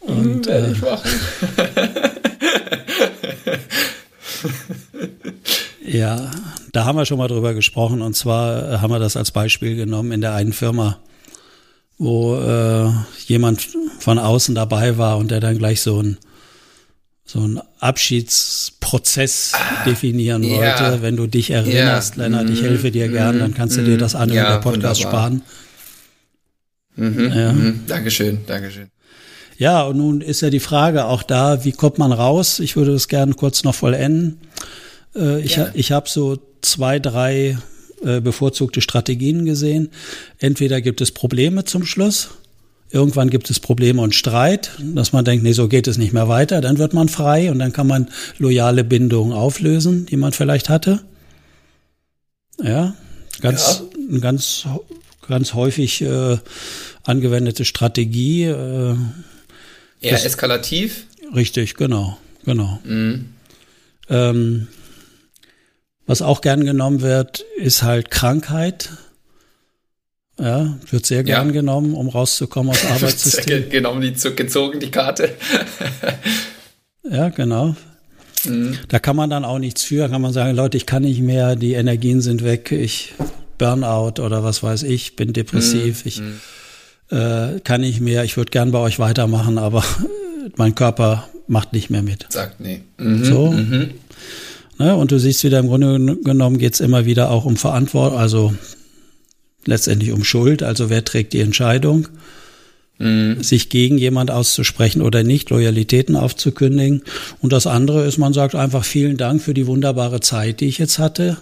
[0.00, 1.10] Und, Werde äh, ich machen.
[5.86, 6.30] Ja,
[6.72, 9.76] da haben wir schon mal drüber gesprochen und zwar äh, haben wir das als Beispiel
[9.76, 10.98] genommen in der einen Firma,
[11.98, 12.90] wo äh,
[13.26, 13.66] jemand
[13.98, 16.18] von außen dabei war und der dann gleich so ein
[17.24, 19.52] so einen Abschiedsprozess
[19.86, 20.56] definieren ja.
[20.58, 21.02] wollte.
[21.02, 22.24] Wenn du dich erinnerst, Ja.
[22.24, 22.66] Lennart, ich Mhm.
[22.66, 25.30] helfe dir gern, dann kannst du dir das anhören, Ja, der Podcast wunderbar.
[25.30, 25.42] sparen.
[26.96, 27.52] Mhm, Ja.
[27.52, 27.80] mhm.
[27.86, 28.90] Dankeschön, Dankeschön.
[29.60, 32.60] Ja, und nun ist ja die Frage auch da, wie kommt man raus?
[32.60, 34.40] Ich würde das gerne kurz noch vollenden.
[35.14, 35.72] Äh, ich Gerne.
[35.74, 37.58] ich habe so zwei, drei
[38.02, 39.90] äh, bevorzugte Strategien gesehen.
[40.38, 42.30] Entweder gibt es Probleme zum Schluss,
[42.90, 46.26] irgendwann gibt es Probleme und Streit, dass man denkt, nee, so geht es nicht mehr
[46.26, 48.08] weiter, dann wird man frei und dann kann man
[48.38, 51.00] loyale Bindungen auflösen, die man vielleicht hatte.
[52.62, 52.94] Ja,
[53.42, 53.82] ganz,
[54.22, 54.66] ganz,
[55.28, 56.38] ganz häufig äh,
[57.04, 58.44] angewendete Strategie.
[58.44, 58.94] Äh,
[60.00, 61.06] Eher Das- eskalativ.
[61.34, 62.80] Richtig, genau, genau.
[62.84, 63.26] Mhm.
[64.08, 64.66] Ähm,
[66.06, 68.90] was auch gern genommen wird, ist halt Krankheit.
[70.40, 71.52] Ja, wird sehr gern Ja.
[71.52, 73.68] genommen, um rauszukommen aus Arbeitssystem.
[73.70, 75.34] Genommen, die gezogen, die Karte.
[77.10, 77.76] ja, genau.
[78.46, 78.78] Mhm.
[78.88, 81.56] Da kann man dann auch nichts für, kann man sagen, Leute, ich kann nicht mehr,
[81.56, 83.12] die Energien sind weg, ich
[83.58, 86.22] Burnout oder was weiß ich, bin depressiv, ich
[87.10, 89.84] äh, kann nicht mehr, ich würde gern bei euch weitermachen, aber
[90.56, 92.26] mein Körper macht nicht mehr mit.
[92.30, 92.82] Sagt nee.
[92.98, 93.24] Mhm.
[93.24, 93.52] So.
[93.52, 93.90] Mhm.
[94.78, 94.96] Ne?
[94.96, 98.54] Und du siehst wieder, im Grunde genommen geht es immer wieder auch um Verantwortung, also
[99.66, 102.08] letztendlich um Schuld, also wer trägt die Entscheidung,
[103.02, 103.42] Mhm.
[103.42, 107.02] sich gegen jemand auszusprechen oder nicht, Loyalitäten aufzukündigen.
[107.40, 110.76] Und das andere ist, man sagt einfach vielen Dank für die wunderbare Zeit, die ich
[110.76, 111.38] jetzt hatte.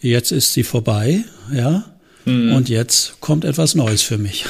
[0.00, 1.24] Jetzt ist sie vorbei,
[1.54, 1.84] ja.
[2.26, 4.44] Und jetzt kommt etwas Neues für mich.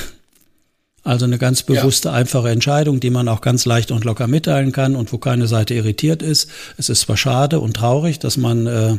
[1.03, 4.96] Also eine ganz bewusste, einfache Entscheidung, die man auch ganz leicht und locker mitteilen kann
[4.96, 6.51] und wo keine Seite irritiert ist.
[6.76, 8.98] Es ist zwar schade und traurig, dass man äh,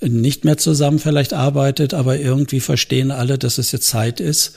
[0.00, 4.54] nicht mehr zusammen vielleicht arbeitet, aber irgendwie verstehen alle, dass es jetzt Zeit ist,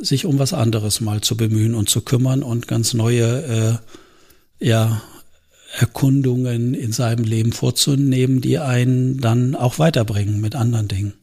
[0.00, 3.80] sich um was anderes mal zu bemühen und zu kümmern und ganz neue
[4.60, 5.02] äh, ja,
[5.78, 11.14] Erkundungen in seinem Leben vorzunehmen, die einen dann auch weiterbringen mit anderen Dingen.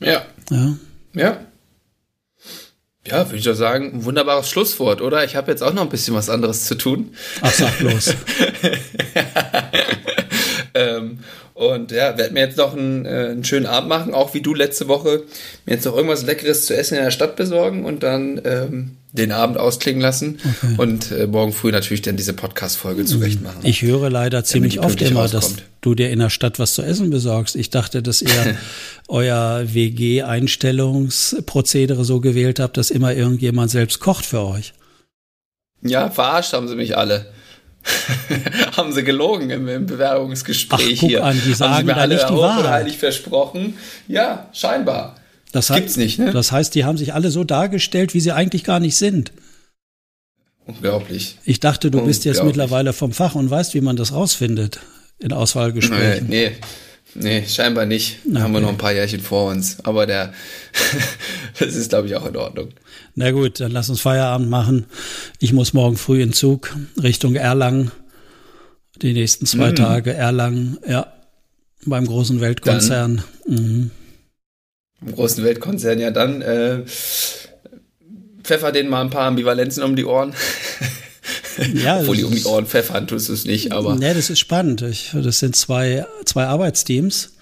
[0.00, 0.22] Ja.
[0.50, 0.76] Ja.
[1.14, 1.40] Ja.
[3.08, 5.24] Ja, würde ich doch sagen, ein wunderbares Schlusswort, oder?
[5.24, 7.14] Ich habe jetzt auch noch ein bisschen was anderes zu tun.
[7.40, 8.14] Ach, sag bloß.
[10.74, 11.18] ähm,
[11.56, 14.52] und ja, werden mir jetzt noch einen, äh, einen schönen Abend machen, auch wie du
[14.52, 15.22] letzte Woche.
[15.64, 19.32] Mir jetzt noch irgendwas Leckeres zu essen in der Stadt besorgen und dann ähm, den
[19.32, 20.38] Abend ausklingen lassen
[20.76, 23.60] und äh, morgen früh natürlich dann diese Podcast-Folge zurecht machen.
[23.62, 25.62] Ich höre leider ziemlich oft immer, dass rauskommt.
[25.80, 27.56] du dir in der Stadt was zu essen besorgst.
[27.56, 28.28] Ich dachte, dass ihr
[29.08, 34.74] euer WG-Einstellungsprozedere so gewählt habt, dass immer irgendjemand selbst kocht für euch.
[35.80, 37.32] Ja, verarscht haben sie mich alle.
[38.76, 41.24] haben sie gelogen im, im Bewerbungsgespräch Ach, guck hier.
[41.24, 42.66] an, die haben sagen sie mir alle nicht die Wahrheit.
[42.66, 43.76] heilig versprochen.
[44.08, 45.16] Ja, scheinbar.
[45.52, 46.32] Das Gibt's nicht, ne?
[46.32, 49.32] Das heißt, die haben sich alle so dargestellt, wie sie eigentlich gar nicht sind.
[50.66, 51.38] Unglaublich.
[51.44, 54.80] Ich dachte, du bist jetzt mittlerweile vom Fach und weißt, wie man das rausfindet
[55.18, 56.28] in Auswahlgesprächen.
[56.28, 56.56] nee, nee,
[57.46, 58.18] scheinbar nicht.
[58.24, 59.78] Da haben wir noch ein paar Jährchen vor uns.
[59.84, 60.32] Aber der,
[61.58, 62.68] das ist, glaube ich, auch in Ordnung.
[63.14, 64.86] Na gut, dann lass uns Feierabend machen.
[65.40, 67.90] Ich muss morgen früh in Zug Richtung Erlangen.
[69.02, 69.76] Die nächsten zwei Mm.
[69.76, 71.12] Tage Erlangen, ja,
[71.84, 73.22] beim großen Weltkonzern.
[73.46, 73.90] Mhm.
[75.04, 76.82] Im großen Weltkonzern, ja, dann äh,
[78.42, 80.34] pfeffer denen mal ein paar Ambivalenzen um die Ohren.
[81.74, 83.96] Ja, Obwohl die das um die ist- Ohren pfeffern tust du es nicht, aber.
[84.00, 84.82] Ja, das ist spannend.
[84.82, 87.32] Ich, das sind zwei, zwei Arbeitsteams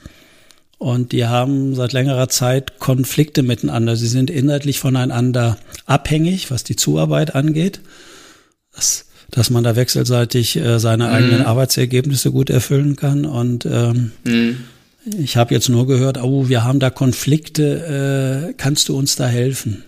[0.78, 3.96] und die haben seit längerer Zeit Konflikte miteinander.
[3.96, 5.56] Sie sind inhaltlich voneinander
[5.86, 7.80] abhängig, was die Zuarbeit angeht.
[8.74, 13.24] Dass, dass man da wechselseitig äh, seine eigenen Arbeitsergebnisse gut erfüllen kann.
[13.24, 14.58] Und ähm, Hm.
[15.18, 19.26] Ich habe jetzt nur gehört, oh, wir haben da Konflikte, äh, kannst du uns da
[19.26, 19.84] helfen?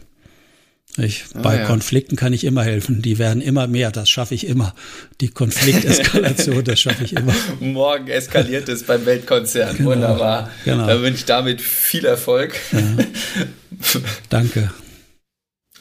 [0.99, 1.67] Ich, ah, bei ja.
[1.67, 3.03] Konflikten kann ich immer helfen.
[3.03, 3.91] Die werden immer mehr.
[3.91, 4.75] Das schaffe ich immer.
[5.21, 7.35] Die Konflikteskalation, das schaffe ich immer.
[7.61, 9.77] Morgen eskaliert es beim Weltkonzern.
[9.77, 10.51] Genau, Wunderbar.
[10.65, 10.87] Genau.
[10.87, 12.55] Da wünsche ich damit viel Erfolg.
[12.73, 14.01] Ja.
[14.31, 14.71] Danke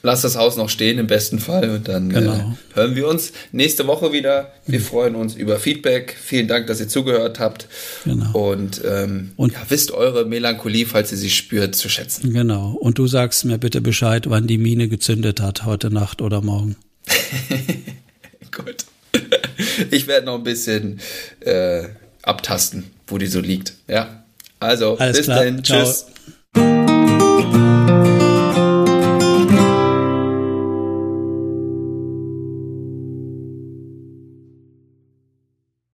[0.05, 2.33] lass das Haus noch stehen im besten Fall und dann äh, genau.
[2.33, 4.51] äh, hören wir uns nächste Woche wieder.
[4.65, 4.83] Wir mhm.
[4.83, 6.15] freuen uns über Feedback.
[6.21, 7.67] Vielen Dank, dass ihr zugehört habt
[8.05, 8.31] genau.
[8.37, 12.31] und, ähm, und ja, wisst eure Melancholie, falls ihr sie spürt, zu schätzen.
[12.31, 12.71] Genau.
[12.71, 16.75] Und du sagst mir bitte Bescheid, wann die Mine gezündet hat, heute Nacht oder morgen.
[18.51, 18.85] Gut.
[19.91, 20.99] Ich werde noch ein bisschen
[21.41, 21.83] äh,
[22.21, 23.73] abtasten, wo die so liegt.
[23.87, 24.23] Ja.
[24.59, 25.43] Also, Alles bis klar.
[25.43, 25.63] dann.
[25.63, 26.05] Tschüss.